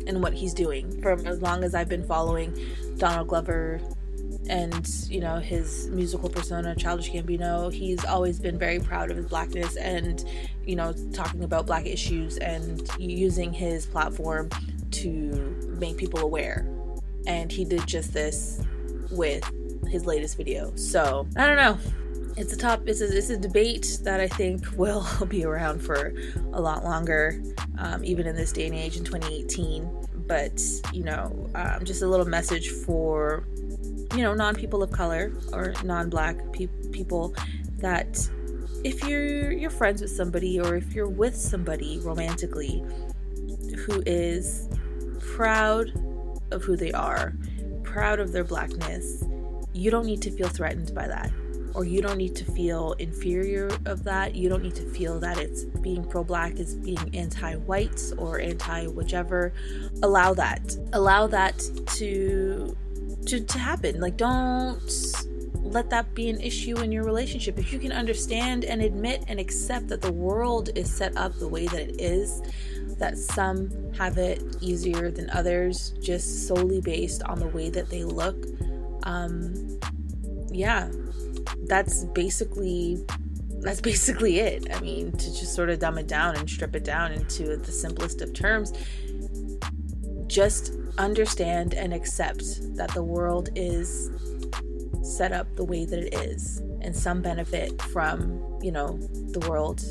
and 0.07 0.21
what 0.21 0.33
he's 0.33 0.53
doing. 0.53 1.01
From 1.01 1.25
as 1.25 1.41
long 1.41 1.63
as 1.63 1.75
I've 1.75 1.89
been 1.89 2.05
following 2.05 2.57
Donald 2.97 3.27
Glover 3.27 3.81
and 4.49 4.88
you 5.10 5.19
know 5.19 5.38
his 5.38 5.89
musical 5.89 6.29
persona 6.29 6.75
childish 6.75 7.12
gambino 7.12 7.71
he's 7.73 8.03
always 8.05 8.39
been 8.39 8.58
very 8.58 8.79
proud 8.79 9.10
of 9.10 9.17
his 9.17 9.25
blackness 9.25 9.75
and 9.77 10.25
you 10.65 10.75
know 10.75 10.93
talking 11.13 11.43
about 11.43 11.65
black 11.65 11.86
issues 11.86 12.38
and 12.38 12.89
using 12.99 13.51
his 13.51 13.86
platform 13.86 14.49
to 14.95 15.75
make 15.79 15.97
people 15.97 16.19
aware. 16.19 16.67
And 17.27 17.51
he 17.51 17.65
did 17.65 17.86
just 17.88 18.13
this 18.13 18.62
with 19.12 19.43
his 19.88 20.05
latest 20.05 20.38
video. 20.38 20.75
So 20.75 21.27
i 21.38 21.45
don't 21.45 21.58
know. 21.58 21.77
It's 22.38 22.51
a 22.51 22.58
top 22.58 22.81
it's 22.86 22.99
a, 22.99 23.17
it's 23.17 23.29
a 23.29 23.38
debate 23.38 23.99
that 24.03 24.19
i 24.19 24.27
think 24.27 24.65
will 24.75 25.08
be 25.29 25.45
around 25.45 25.79
for 25.79 26.13
a 26.51 26.60
lot 26.60 26.84
longer 26.84 27.41
um, 27.77 28.03
even 28.03 28.27
in 28.27 28.36
this 28.36 28.51
day 28.51 28.65
and 28.65 28.75
age 28.75 28.97
in 28.97 29.05
2018 29.05 29.89
but 30.27 30.62
you 30.91 31.05
know 31.05 31.49
um, 31.55 31.86
just 31.86 32.01
a 32.01 32.08
little 32.08 32.25
message 32.25 32.71
for 32.71 33.47
you 34.15 34.23
know 34.23 34.34
non 34.34 34.56
people 34.56 34.82
of 34.82 34.91
color 34.91 35.34
or 35.51 35.73
non-black 35.84 36.38
pe- 36.54 36.67
people 36.91 37.36
that 37.78 38.30
if 38.84 39.04
you're 39.04 39.51
you're 39.51 39.69
friends 39.69 40.01
with 40.01 40.12
somebody 40.12 40.60
or 40.60 40.75
if 40.75 40.93
you're 40.93 41.10
with 41.10 41.36
somebody 41.36 41.99
romantically 41.99 42.84
who 43.86 44.01
is 44.06 44.69
proud 45.19 45.91
of 46.51 46.63
who 46.63 46.78
they 46.78 46.91
are 46.93 47.34
proud 47.84 48.19
of 48.19 48.32
their 48.32 48.43
blackness 48.43 49.25
you 49.73 49.91
don't 49.91 50.06
need 50.06 50.21
to 50.21 50.32
feel 50.32 50.47
threatened 50.47 50.93
by 50.95 51.08
that 51.08 51.32
or 51.75 51.84
you 51.84 52.01
don't 52.01 52.17
need 52.17 52.36
to 52.38 52.45
feel 52.45 52.93
inferior 52.99 53.69
of 53.86 54.04
that. 54.06 54.34
You 54.34 54.47
don't 54.47 54.63
need 54.63 54.75
to 54.75 54.89
feel 54.91 55.19
that 55.19 55.38
it's 55.38 55.65
being 55.65 56.06
pro 56.06 56.23
black 56.23 56.58
is 56.58 56.75
being 56.75 57.13
anti 57.13 57.56
white 57.56 58.01
or 58.17 58.39
anti 58.39 58.88
whichever. 58.88 59.51
Allow 60.01 60.34
that. 60.36 60.75
Allow 60.93 61.28
that 61.28 61.62
to 61.97 62.75
to, 63.25 63.41
to 63.41 63.59
happen. 63.59 63.99
Like 63.99 64.17
don't 64.17 64.79
let 65.61 65.89
that 65.89 66.13
be 66.13 66.29
an 66.29 66.39
issue 66.39 66.77
in 66.77 66.91
your 66.91 67.03
relationship. 67.03 67.57
If 67.57 67.73
you 67.73 67.79
can 67.79 67.91
understand 67.91 68.65
and 68.65 68.81
admit 68.81 69.23
and 69.27 69.39
accept 69.39 69.88
that 69.88 70.01
the 70.01 70.11
world 70.11 70.69
is 70.75 70.89
set 70.89 71.17
up 71.17 71.38
the 71.39 71.47
way 71.47 71.67
that 71.67 71.81
it 71.81 71.99
is, 71.99 72.41
that 72.97 73.17
some 73.17 73.69
have 73.93 74.17
it 74.17 74.41
easier 74.61 75.11
than 75.11 75.29
others 75.31 75.91
just 76.01 76.47
solely 76.47 76.81
based 76.81 77.23
on 77.23 77.39
the 77.39 77.47
way 77.47 77.69
that 77.69 77.89
they 77.89 78.03
look. 78.03 78.45
Um, 79.03 79.79
yeah, 80.49 80.89
that's 81.65 82.05
basically 82.05 83.03
that's 83.59 83.81
basically 83.81 84.39
it. 84.39 84.73
I 84.73 84.79
mean, 84.79 85.11
to 85.11 85.17
just 85.17 85.55
sort 85.55 85.69
of 85.69 85.79
dumb 85.79 85.97
it 85.97 86.07
down 86.07 86.35
and 86.35 86.49
strip 86.49 86.75
it 86.75 86.83
down 86.83 87.11
into 87.11 87.57
the 87.57 87.71
simplest 87.71 88.21
of 88.21 88.33
terms, 88.33 88.71
just 90.27 90.73
understand 90.97 91.73
and 91.73 91.93
accept 91.93 92.75
that 92.75 92.93
the 92.93 93.03
world 93.03 93.49
is 93.55 94.10
set 95.01 95.31
up 95.31 95.53
the 95.55 95.63
way 95.63 95.86
that 95.86 95.99
it 95.99 96.13
is, 96.13 96.62
and 96.81 96.95
some 96.95 97.21
benefit 97.21 97.79
from, 97.84 98.41
you 98.62 98.71
know, 98.71 98.97
the 99.31 99.39
world 99.49 99.84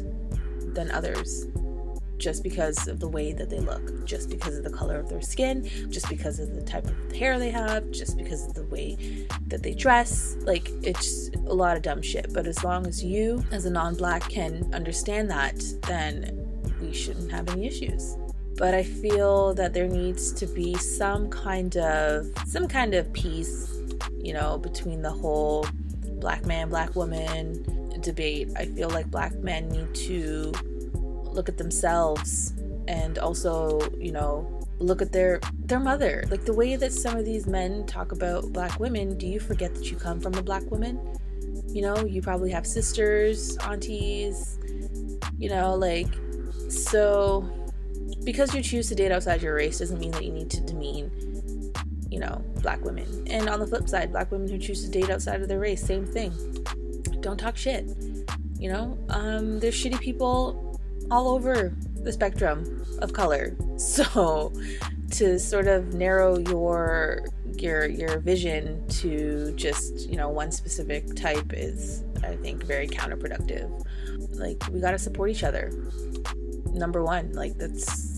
than 0.75 0.91
others. 0.91 1.47
just 2.17 2.45
because 2.45 2.87
of 2.87 3.01
the 3.01 3.09
way 3.09 3.33
that 3.33 3.51
they 3.51 3.59
look, 3.59 4.07
just 4.07 4.31
because 4.31 4.57
of 4.57 4.63
the 4.65 4.71
color 4.71 4.99
of 4.99 5.09
their 5.09 5.21
skin, 5.21 5.69
just 5.91 6.09
because 6.09 6.39
of 6.39 6.55
the 6.55 6.63
type 6.63 6.87
of 6.87 7.13
hair 7.13 7.39
they 7.41 7.51
have, 7.51 7.91
just 7.91 8.17
because 8.17 8.47
of 8.47 8.55
the 8.55 8.63
way 8.67 9.27
that 9.49 9.63
they 9.63 9.75
dress. 9.75 10.37
Like, 10.43 10.71
it's 10.83 11.29
a 11.47 11.53
lot 11.53 11.77
of 11.77 11.83
dumb 11.83 12.01
shit. 12.01 12.33
But 12.33 12.47
as 12.47 12.63
long 12.63 12.87
as 12.87 13.05
you, 13.05 13.45
as 13.51 13.67
a 13.67 13.71
non 13.71 13.97
black, 13.97 14.23
can 14.31 14.73
understand 14.73 15.29
that, 15.31 15.61
then 15.83 16.49
we 16.81 16.95
shouldn't 16.95 17.31
have 17.33 17.49
any 17.51 17.67
issues 17.67 18.17
but 18.57 18.75
I 18.75 18.83
feel 18.83 19.55
that 19.55 19.75
there 19.75 19.89
needs 19.89 20.33
to 20.33 20.47
be 20.47 20.75
some 20.75 21.29
kind 21.29 21.77
of 21.77 22.27
some 22.47 22.69
kind 22.69 22.95
of 22.95 23.13
peace, 23.13 23.73
you 24.19 24.33
know, 24.33 24.59
between 24.59 25.03
the 25.03 25.11
whole 25.11 25.67
black 26.21 26.47
man, 26.47 26.69
black 26.69 26.95
woman 26.95 27.65
debate. 28.01 28.51
I 28.57 28.67
feel 28.67 28.91
like 28.91 29.11
black 29.11 29.35
men 29.35 29.69
need 29.69 29.95
to 29.95 30.53
look 30.95 31.49
at 31.49 31.59
themselves 31.59 32.53
and 32.87 33.19
also, 33.19 33.81
you 33.99 34.13
know, 34.13 34.61
look 34.79 35.03
at 35.03 35.11
their 35.13 35.41
their 35.65 35.81
mother. 35.81 36.25
Like 36.31 36.45
the 36.45 36.53
way 36.53 36.77
that 36.77 36.93
some 36.93 37.17
of 37.17 37.25
these 37.25 37.47
men 37.47 37.87
talk 37.87 38.13
about 38.13 38.53
black 38.53 38.79
women, 38.79 39.19
do 39.19 39.27
you 39.27 39.41
forget 39.41 39.75
that 39.75 39.91
you 39.91 39.97
come 39.97 40.21
from 40.21 40.35
a 40.35 40.43
black 40.43 40.71
woman? 40.71 41.01
You 41.69 41.83
know, 41.83 42.05
you 42.05 42.23
probably 42.23 42.51
have 42.53 42.67
sisters, 42.67 43.57
aunties, 43.59 44.59
you 45.39 45.49
know, 45.49 45.75
like 45.75 46.09
so 46.69 47.51
because 48.25 48.55
you 48.55 48.63
choose 48.63 48.89
to 48.89 48.95
date 48.95 49.13
outside 49.13 49.43
your 49.43 49.55
race 49.55 49.79
doesn't 49.79 49.99
mean 49.99 50.11
that 50.13 50.25
you 50.25 50.33
need 50.33 50.51
to 50.51 50.61
demean 50.61 51.11
you 52.11 52.19
know 52.21 52.43
black 52.63 52.83
women. 52.85 53.27
And 53.29 53.49
on 53.49 53.61
the 53.61 53.67
flip 53.67 53.89
side 53.89 54.13
black 54.13 54.31
women 54.31 54.49
who 54.49 54.59
choose 54.59 54.85
to 54.85 54.91
date 54.91 55.11
outside 55.11 55.43
of 55.43 55.49
their 55.49 55.61
race 55.61 55.83
same 55.83 56.07
thing. 56.07 56.33
Don't 57.21 57.39
talk 57.39 57.57
shit 57.57 57.87
you 58.65 58.73
know? 58.73 58.99
Um, 59.11 59.61
there's 59.61 59.75
shitty 59.75 60.01
people 60.01 60.81
all 61.11 61.29
over 61.29 61.77
the 62.03 62.11
spectrum 62.11 62.85
of 63.01 63.13
color. 63.13 63.57
So 63.77 64.53
to 65.11 65.39
sort 65.39 65.67
of 65.67 65.95
narrow 65.95 66.39
your 66.39 67.27
your 67.59 67.87
your 67.87 68.19
vision 68.21 68.87
to 68.89 69.53
just 69.57 70.09
you 70.09 70.17
know 70.17 70.29
one 70.29 70.51
specific 70.51 71.15
type 71.15 71.53
is 71.53 72.03
i 72.23 72.37
think 72.37 72.63
very 72.65 72.87
counterproductive. 72.87 73.69
Like 74.39 74.63
we 74.71 74.81
got 74.81 74.93
to 74.93 74.99
support 74.99 75.31
each 75.31 75.43
other. 75.43 75.73
Number 76.73 77.03
one 77.03 77.33
like 77.33 77.59
that's 77.59 78.14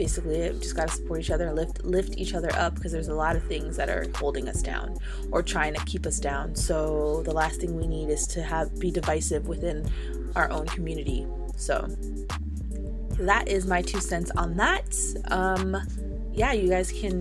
basically 0.00 0.36
it. 0.36 0.62
Just 0.62 0.74
got 0.74 0.88
to 0.88 0.94
support 0.94 1.20
each 1.20 1.30
other 1.30 1.48
and 1.48 1.56
lift 1.56 1.84
lift 1.84 2.16
each 2.16 2.32
other 2.32 2.50
up 2.54 2.74
because 2.74 2.90
there's 2.90 3.08
a 3.08 3.14
lot 3.14 3.36
of 3.36 3.42
things 3.44 3.76
that 3.76 3.90
are 3.90 4.06
holding 4.16 4.48
us 4.48 4.62
down 4.62 4.96
or 5.30 5.42
trying 5.42 5.74
to 5.74 5.84
keep 5.84 6.06
us 6.06 6.18
down. 6.18 6.56
So 6.56 7.22
the 7.22 7.32
last 7.32 7.60
thing 7.60 7.76
we 7.76 7.86
need 7.86 8.08
is 8.08 8.26
to 8.28 8.42
have 8.42 8.80
be 8.80 8.90
divisive 8.90 9.46
within 9.46 9.86
our 10.36 10.50
own 10.50 10.64
community. 10.68 11.26
So 11.56 11.86
that 13.18 13.48
is 13.48 13.66
my 13.66 13.82
two 13.82 14.00
cents 14.00 14.30
on 14.38 14.56
that. 14.56 14.88
Um, 15.30 15.76
yeah, 16.32 16.52
you 16.52 16.70
guys 16.70 16.90
can 16.90 17.18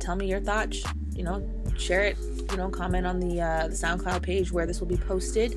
tell 0.00 0.16
me 0.16 0.26
your 0.26 0.40
thoughts. 0.40 0.82
You 1.14 1.22
know, 1.22 1.48
share 1.78 2.02
it. 2.02 2.16
You 2.50 2.56
know, 2.56 2.68
comment 2.68 3.06
on 3.06 3.20
the 3.20 3.40
uh, 3.40 3.68
the 3.68 3.76
SoundCloud 3.76 4.22
page 4.22 4.50
where 4.50 4.66
this 4.66 4.80
will 4.80 4.88
be 4.88 4.96
posted 4.96 5.50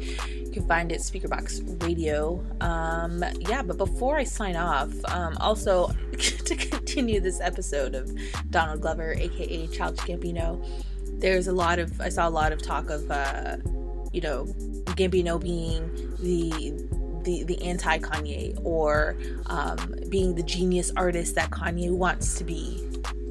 can 0.56 0.68
find 0.68 0.92
it 0.92 1.02
Speakerbox 1.02 1.84
Radio. 1.84 2.44
Um, 2.62 3.24
yeah, 3.42 3.62
but 3.62 3.78
before 3.78 4.18
I 4.18 4.24
sign 4.24 4.56
off, 4.56 4.92
um, 5.10 5.36
also 5.40 5.88
to 6.18 6.56
continue 6.56 7.20
this 7.20 7.42
episode 7.42 7.94
of 7.94 8.12
Donald 8.50 8.82
Glover, 8.82 9.14
aka 9.14 9.68
Childish 9.68 10.06
Gambino, 10.06 10.66
there's 11.20 11.48
a 11.48 11.52
lot 11.52 11.78
of 11.78 12.00
I 12.00 12.10
saw 12.10 12.28
a 12.28 12.30
lot 12.30 12.54
of 12.54 12.62
talk 12.62 12.90
of 12.90 13.10
uh, 13.12 13.58
you 14.14 14.22
know 14.22 14.46
Gambino 14.96 15.42
being 15.42 15.88
the 16.20 16.74
the, 17.24 17.44
the 17.44 17.62
anti 17.62 18.00
Kanye 18.00 18.58
or 18.64 19.18
um, 19.48 19.96
being 20.10 20.36
the 20.36 20.44
genius 20.44 20.92
artist 20.96 21.36
that 21.36 21.50
Kanye 21.50 21.92
wants 21.92 22.36
to 22.36 22.44
be. 22.44 22.82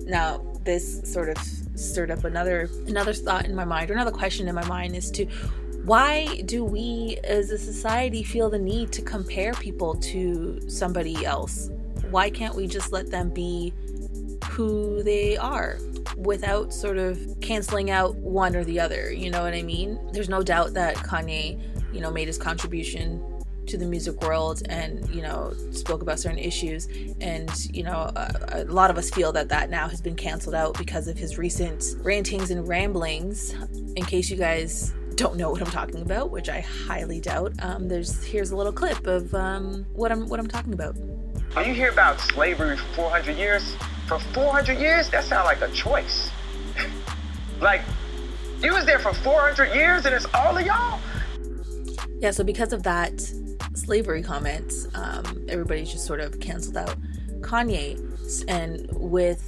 Now, 0.04 0.44
this 0.64 1.00
sort 1.10 1.30
of 1.30 1.38
stirred 1.76 2.10
up 2.10 2.24
another 2.24 2.68
another 2.86 3.14
thought 3.14 3.46
in 3.46 3.54
my 3.54 3.64
mind 3.64 3.90
or 3.90 3.94
another 3.94 4.10
question 4.10 4.46
in 4.46 4.54
my 4.54 4.66
mind 4.66 4.94
is 4.94 5.10
to 5.12 5.26
why 5.84 6.40
do 6.46 6.64
we 6.64 7.18
as 7.24 7.50
a 7.50 7.58
society 7.58 8.22
feel 8.22 8.48
the 8.48 8.58
need 8.58 8.90
to 8.92 9.02
compare 9.02 9.52
people 9.52 9.94
to 9.96 10.58
somebody 10.66 11.26
else? 11.26 11.70
Why 12.10 12.30
can't 12.30 12.54
we 12.54 12.66
just 12.66 12.90
let 12.90 13.10
them 13.10 13.28
be 13.28 13.74
who 14.48 15.02
they 15.02 15.36
are 15.36 15.78
without 16.16 16.72
sort 16.72 16.96
of 16.96 17.20
canceling 17.42 17.90
out 17.90 18.14
one 18.16 18.56
or 18.56 18.64
the 18.64 18.80
other? 18.80 19.12
You 19.12 19.30
know 19.30 19.42
what 19.42 19.52
I 19.52 19.60
mean? 19.60 20.00
There's 20.12 20.30
no 20.30 20.42
doubt 20.42 20.72
that 20.72 20.96
Kanye, 20.96 21.60
you 21.92 22.00
know, 22.00 22.10
made 22.10 22.28
his 22.28 22.38
contribution 22.38 23.22
to 23.66 23.76
the 23.76 23.86
music 23.86 24.20
world 24.20 24.62
and 24.68 25.08
you 25.08 25.22
know 25.22 25.54
spoke 25.70 26.02
about 26.02 26.18
certain 26.18 26.38
issues 26.38 26.86
and 27.22 27.50
you 27.74 27.82
know 27.82 28.12
a, 28.14 28.48
a, 28.52 28.64
lot 28.64 28.90
of 28.90 28.98
us 28.98 29.08
feel 29.08 29.32
that 29.32 29.48
that 29.48 29.70
now 29.70 29.88
has 29.88 30.02
been 30.02 30.14
canceled 30.14 30.54
out 30.54 30.76
because 30.76 31.08
of 31.08 31.16
his 31.16 31.38
recent 31.38 31.96
rantings 32.00 32.50
and 32.50 32.68
ramblings 32.68 33.54
in 33.96 34.04
case 34.04 34.28
you 34.28 34.36
guys 34.36 34.92
don't 35.16 35.36
know 35.36 35.50
what 35.50 35.60
I'm 35.60 35.70
talking 35.70 36.02
about, 36.02 36.30
which 36.30 36.48
I 36.48 36.60
highly 36.60 37.20
doubt, 37.20 37.52
um, 37.60 37.88
there's 37.88 38.24
here's 38.24 38.50
a 38.50 38.56
little 38.56 38.72
clip 38.72 39.06
of 39.06 39.34
um, 39.34 39.86
what 39.92 40.10
I'm 40.10 40.28
what 40.28 40.40
I'm 40.40 40.48
talking 40.48 40.72
about. 40.72 40.96
When 41.54 41.66
you 41.68 41.74
hear 41.74 41.90
about 41.90 42.20
slavery 42.20 42.76
for 42.76 42.94
400 42.94 43.36
years, 43.36 43.76
for 44.08 44.18
400 44.18 44.78
years, 44.78 45.08
that 45.10 45.24
sounds 45.24 45.46
like 45.46 45.60
a 45.60 45.70
choice. 45.70 46.30
like 47.60 47.82
you 48.60 48.72
was 48.72 48.86
there 48.86 48.98
for 48.98 49.12
400 49.12 49.74
years, 49.74 50.06
and 50.06 50.14
it's 50.14 50.26
all 50.34 50.56
of 50.56 50.66
y'all. 50.66 51.00
Yeah. 52.18 52.30
So 52.30 52.42
because 52.42 52.72
of 52.72 52.82
that 52.82 53.20
slavery 53.74 54.22
comments, 54.22 54.88
um, 54.94 55.44
everybody's 55.48 55.92
just 55.92 56.06
sort 56.06 56.20
of 56.20 56.40
canceled 56.40 56.76
out 56.76 56.96
Kanye, 57.40 58.00
and 58.48 58.88
with 58.92 59.42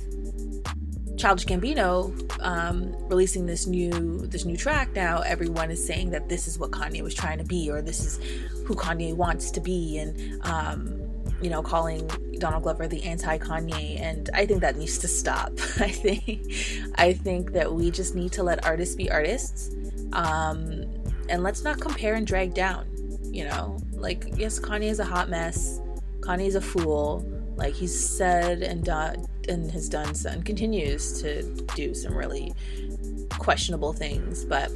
Childish 1.27 1.47
Gambino 1.47 2.15
um, 2.41 2.95
releasing 3.09 3.47
this 3.47 3.67
new 3.67 3.91
this 4.29 4.45
new 4.45 4.57
track 4.57 4.95
now, 4.95 5.23
everyone 5.23 5.73
is 5.73 5.85
saying 5.85 6.11
that 6.11 6.29
this 6.29 6.47
is 6.47 6.57
what 6.57 6.71
Kanye 6.71 7.03
was 7.03 7.15
trying 7.15 7.39
to 7.39 7.45
be, 7.45 7.69
or 7.69 7.83
this 7.83 7.99
is 7.99 8.21
who 8.65 8.77
Kanye 8.77 9.13
wants 9.13 9.51
to 9.51 9.61
be, 9.61 9.99
and 9.99 10.41
um, 10.47 11.01
you 11.43 11.51
know, 11.51 11.65
calling 11.65 12.09
Donald 12.39 12.63
Glover 12.63 12.87
the 12.87 13.03
anti-Kanye, 13.03 14.01
and 14.01 14.31
I 14.35 14.47
think 14.47 14.61
that 14.61 14.77
needs 14.77 14.99
to 14.99 15.09
stop. 15.09 15.51
I 15.81 15.91
think 15.91 16.53
I 16.95 17.13
think 17.13 17.51
that 17.55 17.75
we 17.75 17.91
just 17.91 18.15
need 18.15 18.31
to 18.35 18.45
let 18.45 18.65
artists 18.65 18.95
be 18.95 19.11
artists, 19.11 19.75
um, 20.13 20.85
and 21.29 21.43
let's 21.43 21.65
not 21.65 21.81
compare 21.81 22.15
and 22.15 22.25
drag 22.25 22.55
down. 22.55 22.87
You 23.33 23.47
know, 23.47 23.79
like 23.95 24.27
yes, 24.37 24.61
Kanye 24.61 24.91
is 24.91 25.01
a 25.01 25.05
hot 25.05 25.29
mess. 25.29 25.81
Kanye 26.21 26.47
is 26.47 26.55
a 26.55 26.61
fool. 26.61 27.27
Like 27.57 27.75
he's 27.75 27.99
said 27.99 28.63
and 28.63 28.85
done 28.85 29.27
and 29.49 29.71
has 29.71 29.89
done 29.89 30.15
and 30.29 30.45
continues 30.45 31.21
to 31.23 31.43
do 31.75 31.95
some 31.95 32.15
really 32.15 32.53
questionable 33.39 33.93
things. 33.93 34.45
But 34.45 34.71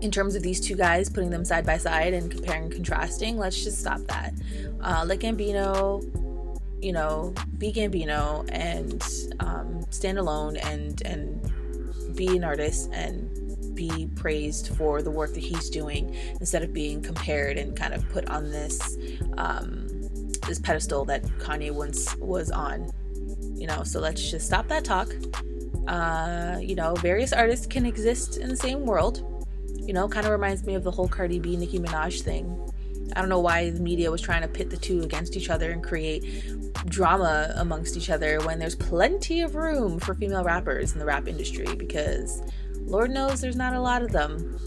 in 0.00 0.10
terms 0.10 0.34
of 0.34 0.42
these 0.42 0.60
two 0.60 0.76
guys, 0.76 1.08
putting 1.08 1.30
them 1.30 1.44
side 1.44 1.64
by 1.64 1.78
side 1.78 2.12
and 2.12 2.30
comparing 2.30 2.64
and 2.64 2.72
contrasting, 2.72 3.38
let's 3.38 3.62
just 3.62 3.78
stop 3.78 4.00
that. 4.08 4.34
Uh, 4.80 5.04
let 5.06 5.20
Gambino, 5.20 6.02
you 6.82 6.92
know, 6.92 7.32
be 7.58 7.72
Gambino 7.72 8.48
and 8.50 9.02
um, 9.40 9.84
stand 9.90 10.18
alone 10.18 10.56
and 10.56 11.02
and 11.02 12.16
be 12.16 12.36
an 12.36 12.44
artist 12.44 12.90
and 12.92 13.74
be 13.74 14.08
praised 14.16 14.76
for 14.76 15.02
the 15.02 15.10
work 15.10 15.32
that 15.32 15.40
he's 15.42 15.70
doing 15.70 16.14
instead 16.40 16.62
of 16.62 16.72
being 16.72 17.00
compared 17.00 17.56
and 17.56 17.76
kind 17.76 17.94
of 17.94 18.06
put 18.10 18.28
on 18.28 18.50
this 18.50 18.98
um, 19.38 19.86
this 20.42 20.58
pedestal 20.58 21.04
that 21.06 21.22
Kanye 21.38 21.70
once 21.70 22.14
was 22.16 22.50
on 22.50 22.90
you 23.62 23.68
know 23.68 23.84
so 23.84 24.00
let's 24.00 24.28
just 24.28 24.46
stop 24.46 24.66
that 24.68 24.84
talk. 24.84 25.14
Uh 25.86 26.58
you 26.60 26.74
know 26.74 26.94
various 26.96 27.32
artists 27.32 27.66
can 27.66 27.86
exist 27.86 28.38
in 28.38 28.48
the 28.48 28.56
same 28.56 28.84
world. 28.84 29.46
You 29.78 29.92
know 29.92 30.08
kind 30.08 30.26
of 30.26 30.32
reminds 30.32 30.64
me 30.64 30.74
of 30.74 30.82
the 30.82 30.90
whole 30.90 31.08
cardi 31.08 31.38
b 31.38 31.56
nicki 31.56 31.78
minaj 31.78 32.22
thing. 32.22 32.58
I 33.14 33.20
don't 33.20 33.28
know 33.28 33.40
why 33.40 33.70
the 33.70 33.80
media 33.80 34.10
was 34.10 34.20
trying 34.20 34.42
to 34.42 34.48
pit 34.48 34.70
the 34.70 34.76
two 34.76 35.02
against 35.02 35.36
each 35.36 35.48
other 35.48 35.70
and 35.70 35.82
create 35.82 36.72
drama 36.86 37.52
amongst 37.56 37.96
each 37.96 38.10
other 38.10 38.40
when 38.40 38.58
there's 38.58 38.74
plenty 38.74 39.42
of 39.42 39.54
room 39.54 40.00
for 40.00 40.14
female 40.14 40.42
rappers 40.42 40.92
in 40.92 40.98
the 40.98 41.04
rap 41.04 41.28
industry 41.28 41.66
because 41.76 42.42
lord 42.86 43.10
knows 43.10 43.40
there's 43.40 43.54
not 43.54 43.74
a 43.74 43.80
lot 43.80 44.02
of 44.02 44.10
them 44.10 44.58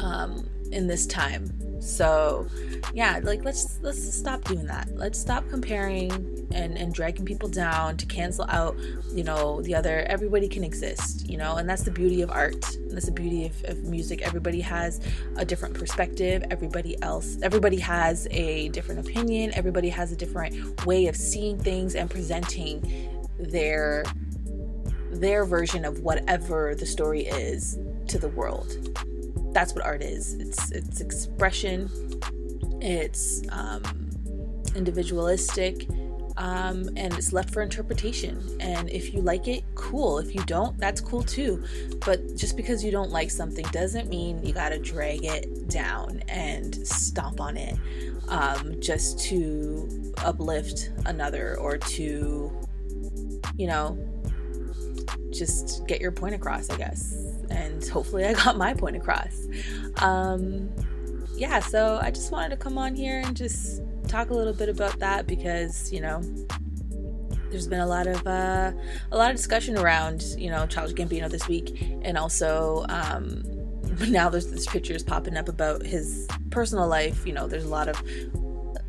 um, 0.00 0.48
in 0.72 0.86
this 0.86 1.06
time 1.06 1.48
so 1.78 2.46
yeah 2.94 3.20
like 3.22 3.44
let's 3.44 3.78
let's 3.82 4.14
stop 4.14 4.42
doing 4.44 4.66
that. 4.66 4.88
Let's 4.94 5.18
stop 5.18 5.48
comparing 5.48 6.46
and 6.52 6.76
and 6.76 6.94
dragging 6.94 7.24
people 7.24 7.48
down 7.48 7.96
to 7.98 8.06
cancel 8.06 8.46
out 8.48 8.76
you 9.12 9.24
know 9.24 9.60
the 9.62 9.74
other 9.74 10.00
everybody 10.08 10.48
can 10.48 10.64
exist 10.64 11.26
you 11.28 11.36
know? 11.36 11.56
And 11.56 11.68
that's 11.68 11.82
the 11.82 11.90
beauty 11.90 12.22
of 12.22 12.30
art. 12.30 12.74
And 12.76 12.92
that's 12.92 13.06
the 13.06 13.12
beauty 13.12 13.46
of, 13.46 13.64
of 13.64 13.84
music. 13.84 14.22
Everybody 14.22 14.60
has 14.60 15.00
a 15.36 15.44
different 15.44 15.74
perspective. 15.74 16.44
Everybody 16.50 17.00
else 17.02 17.38
everybody 17.42 17.78
has 17.78 18.26
a 18.30 18.68
different 18.70 19.06
opinion. 19.06 19.52
Everybody 19.54 19.88
has 19.90 20.12
a 20.12 20.16
different 20.16 20.86
way 20.86 21.06
of 21.06 21.16
seeing 21.16 21.58
things 21.58 21.94
and 21.94 22.10
presenting 22.10 23.26
their 23.38 24.04
their 25.10 25.44
version 25.44 25.84
of 25.84 26.00
whatever 26.00 26.74
the 26.74 26.86
story 26.86 27.26
is 27.26 27.78
to 28.08 28.18
the 28.18 28.28
world 28.28 28.96
that's 29.56 29.72
what 29.74 29.86
art 29.86 30.02
is. 30.02 30.34
It's 30.34 30.70
it's 30.70 31.00
expression. 31.00 31.88
It's 32.82 33.42
um, 33.50 33.82
individualistic. 34.74 35.88
um, 36.36 36.88
and 36.96 37.14
it's 37.14 37.32
left 37.32 37.50
for 37.50 37.62
interpretation. 37.62 38.56
And 38.60 38.90
if 38.90 39.14
you 39.14 39.20
like 39.20 39.48
it, 39.48 39.64
cool. 39.74 40.18
If 40.18 40.34
you 40.34 40.42
don't, 40.44 40.78
that's 40.78 41.00
cool 41.00 41.22
too. 41.22 41.64
But 42.04 42.36
just 42.36 42.56
because 42.56 42.84
you 42.84 42.90
don't 42.90 43.10
like 43.10 43.30
something 43.30 43.64
doesn't 43.72 44.08
mean 44.08 44.44
you 44.44 44.52
gotta 44.52 44.78
drag 44.78 45.24
it 45.24 45.68
down 45.68 46.22
and 46.28 46.86
stomp 46.86 47.40
on 47.40 47.56
it 47.56 47.76
um, 48.28 48.78
just 48.80 49.18
to 49.20 50.12
uplift 50.18 50.90
another 51.06 51.56
or 51.58 51.78
to, 51.78 52.52
you 53.56 53.66
know, 53.66 53.98
just 55.30 55.86
get 55.86 56.00
your 56.00 56.12
point 56.12 56.34
across, 56.34 56.68
I 56.70 56.76
guess. 56.76 57.25
And 57.50 57.86
hopefully, 57.88 58.24
I 58.24 58.32
got 58.44 58.56
my 58.56 58.74
point 58.74 58.96
across. 58.96 59.46
Um, 59.96 60.70
yeah, 61.36 61.60
so 61.60 61.98
I 62.02 62.10
just 62.10 62.32
wanted 62.32 62.50
to 62.50 62.56
come 62.56 62.78
on 62.78 62.94
here 62.94 63.20
and 63.24 63.36
just 63.36 63.82
talk 64.08 64.30
a 64.30 64.34
little 64.34 64.52
bit 64.52 64.68
about 64.68 64.98
that 65.00 65.26
because 65.26 65.92
you 65.92 66.00
know 66.00 66.22
there's 67.50 67.66
been 67.66 67.80
a 67.80 67.86
lot 67.86 68.06
of 68.06 68.26
uh, 68.26 68.72
a 69.12 69.16
lot 69.16 69.30
of 69.30 69.36
discussion 69.36 69.78
around 69.78 70.22
you 70.38 70.50
know 70.50 70.66
Childish 70.66 70.94
Gambino 70.94 71.30
this 71.30 71.46
week, 71.48 71.82
and 72.02 72.16
also 72.16 72.86
um, 72.88 73.42
now 74.08 74.28
there's 74.28 74.50
this 74.50 74.66
pictures 74.66 75.02
popping 75.02 75.36
up 75.36 75.48
about 75.48 75.82
his 75.82 76.28
personal 76.50 76.86
life. 76.86 77.26
You 77.26 77.32
know, 77.32 77.46
there's 77.46 77.64
a 77.64 77.68
lot 77.68 77.88
of 77.88 78.02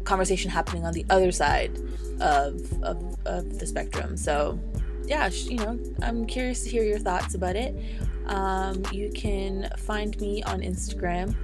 conversation 0.04 0.50
happening 0.50 0.86
on 0.86 0.94
the 0.94 1.06
other 1.10 1.32
side 1.32 1.78
of 2.20 2.62
of, 2.84 3.18
of 3.26 3.60
the 3.60 3.68
spectrum. 3.68 4.18
So 4.18 4.60
yeah, 5.06 5.30
you 5.30 5.58
know, 5.58 5.80
I'm 6.02 6.26
curious 6.26 6.64
to 6.64 6.70
hear 6.70 6.84
your 6.84 7.00
thoughts 7.00 7.36
about 7.36 7.56
it. 7.56 7.76
Um, 8.28 8.84
you 8.92 9.12
can 9.12 9.70
find 9.78 10.20
me 10.20 10.44
on 10.44 10.62
Instagram 10.62 11.36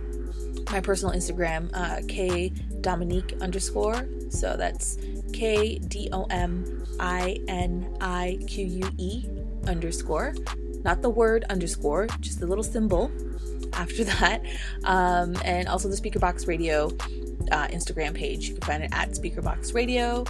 my 0.71 0.79
personal 0.79 1.13
Instagram, 1.13 1.69
uh, 1.73 2.01
K 2.07 2.49
Dominique 2.81 3.35
underscore. 3.41 4.07
So 4.29 4.57
that's 4.57 4.97
K 5.31 5.77
D 5.77 6.09
O 6.11 6.23
M 6.25 6.85
I 6.99 7.39
N 7.47 7.95
I 8.01 8.39
Q 8.47 8.65
U 8.65 8.89
E 8.97 9.25
underscore. 9.67 10.33
Not 10.83 11.01
the 11.01 11.09
word 11.09 11.45
underscore, 11.49 12.07
just 12.19 12.39
the 12.39 12.47
little 12.47 12.63
symbol 12.63 13.11
after 13.73 14.03
that. 14.15 14.41
Um, 14.83 15.35
and 15.45 15.67
also 15.67 15.87
the 15.87 15.95
Speaker 15.95 16.19
Box 16.19 16.47
Radio 16.47 16.89
uh, 17.51 17.67
Instagram 17.67 18.13
page. 18.13 18.49
You 18.49 18.55
can 18.55 18.63
find 18.63 18.83
it 18.83 18.89
at 18.93 19.11
Speakerbox 19.11 19.73
Radio. 19.73 20.23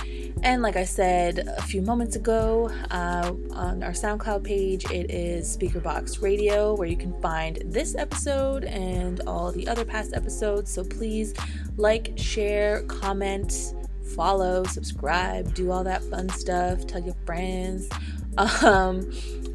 And 0.43 0.62
like 0.62 0.76
I 0.76 0.84
said 0.84 1.47
a 1.58 1.62
few 1.62 1.82
moments 1.82 2.15
ago, 2.15 2.69
uh, 2.91 3.34
on 3.52 3.84
our 3.84 3.91
SoundCloud 3.91 4.43
page, 4.43 4.86
it 4.91 5.12
is 5.12 5.58
Speakerbox 5.58 6.21
Radio, 6.21 6.76
where 6.76 6.88
you 6.88 6.97
can 6.97 7.19
find 7.21 7.62
this 7.65 7.95
episode 7.95 8.65
and 8.65 9.21
all 9.28 9.52
the 9.52 9.67
other 9.67 9.86
past 9.86 10.13
episodes. 10.13 10.71
So 10.71 10.84
please 10.84 11.34
like, 11.78 12.13
share, 12.17 12.84
comment, 12.84 13.73
follow, 14.15 14.63
subscribe, 14.63 15.54
do 15.54 15.71
all 15.71 15.84
that 15.84 16.04
fun 16.04 16.30
stuff. 16.30 16.86
Tell 16.88 17.02
your 17.02 17.15
friends. 17.26 17.89
Um, 18.38 19.12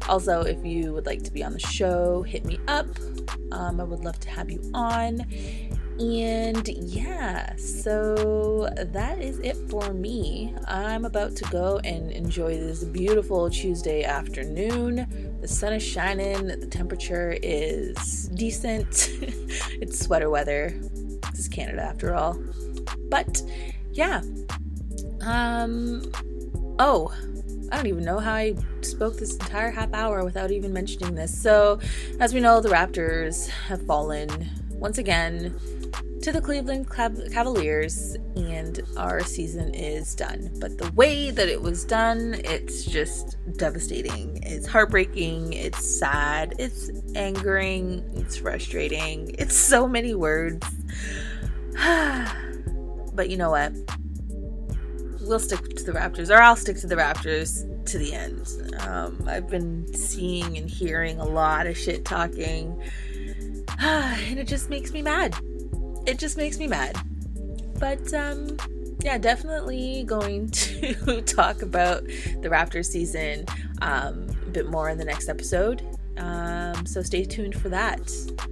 also, 0.07 0.41
if 0.41 0.65
you 0.65 0.93
would 0.93 1.05
like 1.05 1.23
to 1.23 1.31
be 1.31 1.43
on 1.43 1.53
the 1.53 1.59
show, 1.59 2.23
hit 2.23 2.45
me 2.45 2.59
up. 2.67 2.87
Um, 3.51 3.79
I 3.79 3.83
would 3.83 4.03
love 4.03 4.19
to 4.21 4.29
have 4.29 4.49
you 4.49 4.61
on. 4.73 5.25
And 5.99 6.65
yeah, 6.69 7.57
so 7.57 8.69
that 8.77 9.19
is 9.19 9.39
it 9.39 9.57
for 9.69 9.93
me. 9.93 10.55
I'm 10.65 11.03
about 11.03 11.35
to 11.35 11.43
go 11.51 11.81
and 11.83 12.09
enjoy 12.09 12.57
this 12.57 12.85
beautiful 12.85 13.49
Tuesday 13.49 14.05
afternoon. 14.05 15.37
The 15.41 15.47
sun 15.47 15.73
is 15.73 15.83
shining, 15.83 16.47
the 16.47 16.67
temperature 16.67 17.37
is 17.43 18.29
decent. 18.29 19.09
it's 19.81 19.99
sweater 19.99 20.29
weather. 20.29 20.73
This 21.31 21.39
is 21.41 21.47
Canada 21.49 21.81
after 21.81 22.15
all. 22.15 22.41
But 23.09 23.41
yeah. 23.91 24.21
Um 25.19 26.09
oh, 26.79 27.13
I 27.73 27.75
don't 27.75 27.87
even 27.87 28.05
know 28.05 28.19
how 28.19 28.35
I 28.35 28.55
spoke 28.79 29.17
this 29.17 29.33
entire 29.33 29.69
half 29.69 29.93
hour 29.93 30.23
without 30.23 30.51
even 30.51 30.71
mentioning 30.71 31.13
this. 31.15 31.37
So, 31.37 31.81
as 32.21 32.33
we 32.33 32.39
know, 32.39 32.61
the 32.61 32.69
Raptors 32.69 33.49
have 33.67 33.85
fallen 33.85 34.49
once 34.71 34.97
again 34.97 35.59
to 36.29 36.39
the 36.39 36.45
Cleveland 36.45 36.87
Cavaliers, 36.91 38.15
and 38.35 38.81
our 38.97 39.21
season 39.21 39.73
is 39.73 40.13
done. 40.13 40.51
But 40.59 40.77
the 40.77 40.91
way 40.91 41.31
that 41.31 41.49
it 41.49 41.59
was 41.59 41.83
done, 41.83 42.35
it's 42.43 42.85
just 42.85 43.37
devastating. 43.57 44.39
It's 44.43 44.67
heartbreaking, 44.67 45.53
it's 45.53 45.83
sad, 45.83 46.53
it's 46.59 46.91
angering, 47.15 48.03
it's 48.15 48.37
frustrating. 48.37 49.33
It's 49.39 49.55
so 49.55 49.87
many 49.87 50.13
words. 50.13 50.67
but 53.13 53.31
you 53.31 53.37
know 53.37 53.49
what? 53.49 53.73
We'll 55.21 55.39
stick 55.39 55.77
to 55.77 55.83
the 55.83 55.93
Raptors, 55.93 56.29
or 56.29 56.39
I'll 56.39 56.55
stick 56.55 56.77
to 56.81 56.87
the 56.87 56.95
Raptors 56.95 57.65
to 57.85 57.97
the 57.97 58.13
end. 58.13 58.47
Um, 58.81 59.23
I've 59.27 59.47
been 59.47 59.91
seeing 59.95 60.59
and 60.59 60.69
hearing 60.69 61.19
a 61.19 61.25
lot 61.25 61.65
of 61.65 61.75
shit 61.75 62.05
talking, 62.05 62.79
and 63.79 64.37
it 64.37 64.47
just 64.47 64.69
makes 64.69 64.91
me 64.91 65.01
mad 65.01 65.35
it 66.05 66.19
just 66.19 66.37
makes 66.37 66.57
me 66.57 66.67
mad. 66.67 66.97
But 67.79 68.13
um, 68.13 68.57
yeah, 69.01 69.17
definitely 69.17 70.03
going 70.03 70.49
to 70.51 71.21
talk 71.21 71.61
about 71.61 72.03
the 72.05 72.49
Raptors 72.49 72.87
season 72.87 73.45
um, 73.81 74.27
a 74.45 74.49
bit 74.49 74.69
more 74.69 74.89
in 74.89 74.97
the 74.97 75.05
next 75.05 75.29
episode. 75.29 75.85
Um, 76.17 76.85
so 76.85 77.01
stay 77.01 77.23
tuned 77.23 77.55
for 77.59 77.69
that. 77.69 78.09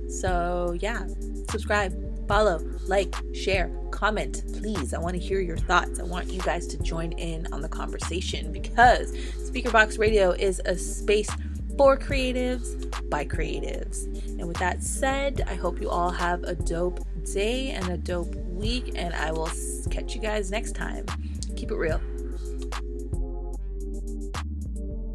So 0.09 0.77
yeah, 0.79 1.05
subscribe, 1.49 2.27
follow, 2.27 2.59
like, 2.87 3.13
share, 3.33 3.69
comment, 3.91 4.43
please. 4.53 4.93
I 4.93 4.99
want 4.99 5.15
to 5.15 5.21
hear 5.21 5.41
your 5.41 5.57
thoughts. 5.57 5.99
I 5.99 6.03
want 6.03 6.31
you 6.31 6.41
guys 6.41 6.65
to 6.67 6.77
join 6.77 7.11
in 7.13 7.51
on 7.51 7.61
the 7.61 7.69
conversation 7.69 8.51
because 8.53 9.11
Speakerbox 9.11 9.99
Radio 9.99 10.31
is 10.31 10.61
a 10.65 10.77
space 10.77 11.29
for 11.77 11.97
creatives 11.97 13.09
by 13.09 13.25
creatives. 13.25 14.05
And 14.39 14.47
with 14.47 14.57
that 14.57 14.81
said, 14.81 15.43
I 15.47 15.55
hope 15.55 15.81
you 15.81 15.89
all 15.89 16.09
have 16.09 16.43
a 16.43 16.55
dope 16.55 17.05
day 17.33 17.71
and 17.71 17.87
a 17.89 17.97
dope 17.97 18.35
week, 18.35 18.93
and 18.95 19.13
I 19.13 19.31
will 19.31 19.49
catch 19.89 20.15
you 20.15 20.21
guys 20.21 20.51
next 20.51 20.73
time. 20.73 21.05
Keep 21.55 21.71
it 21.71 21.75
real. 21.75 22.01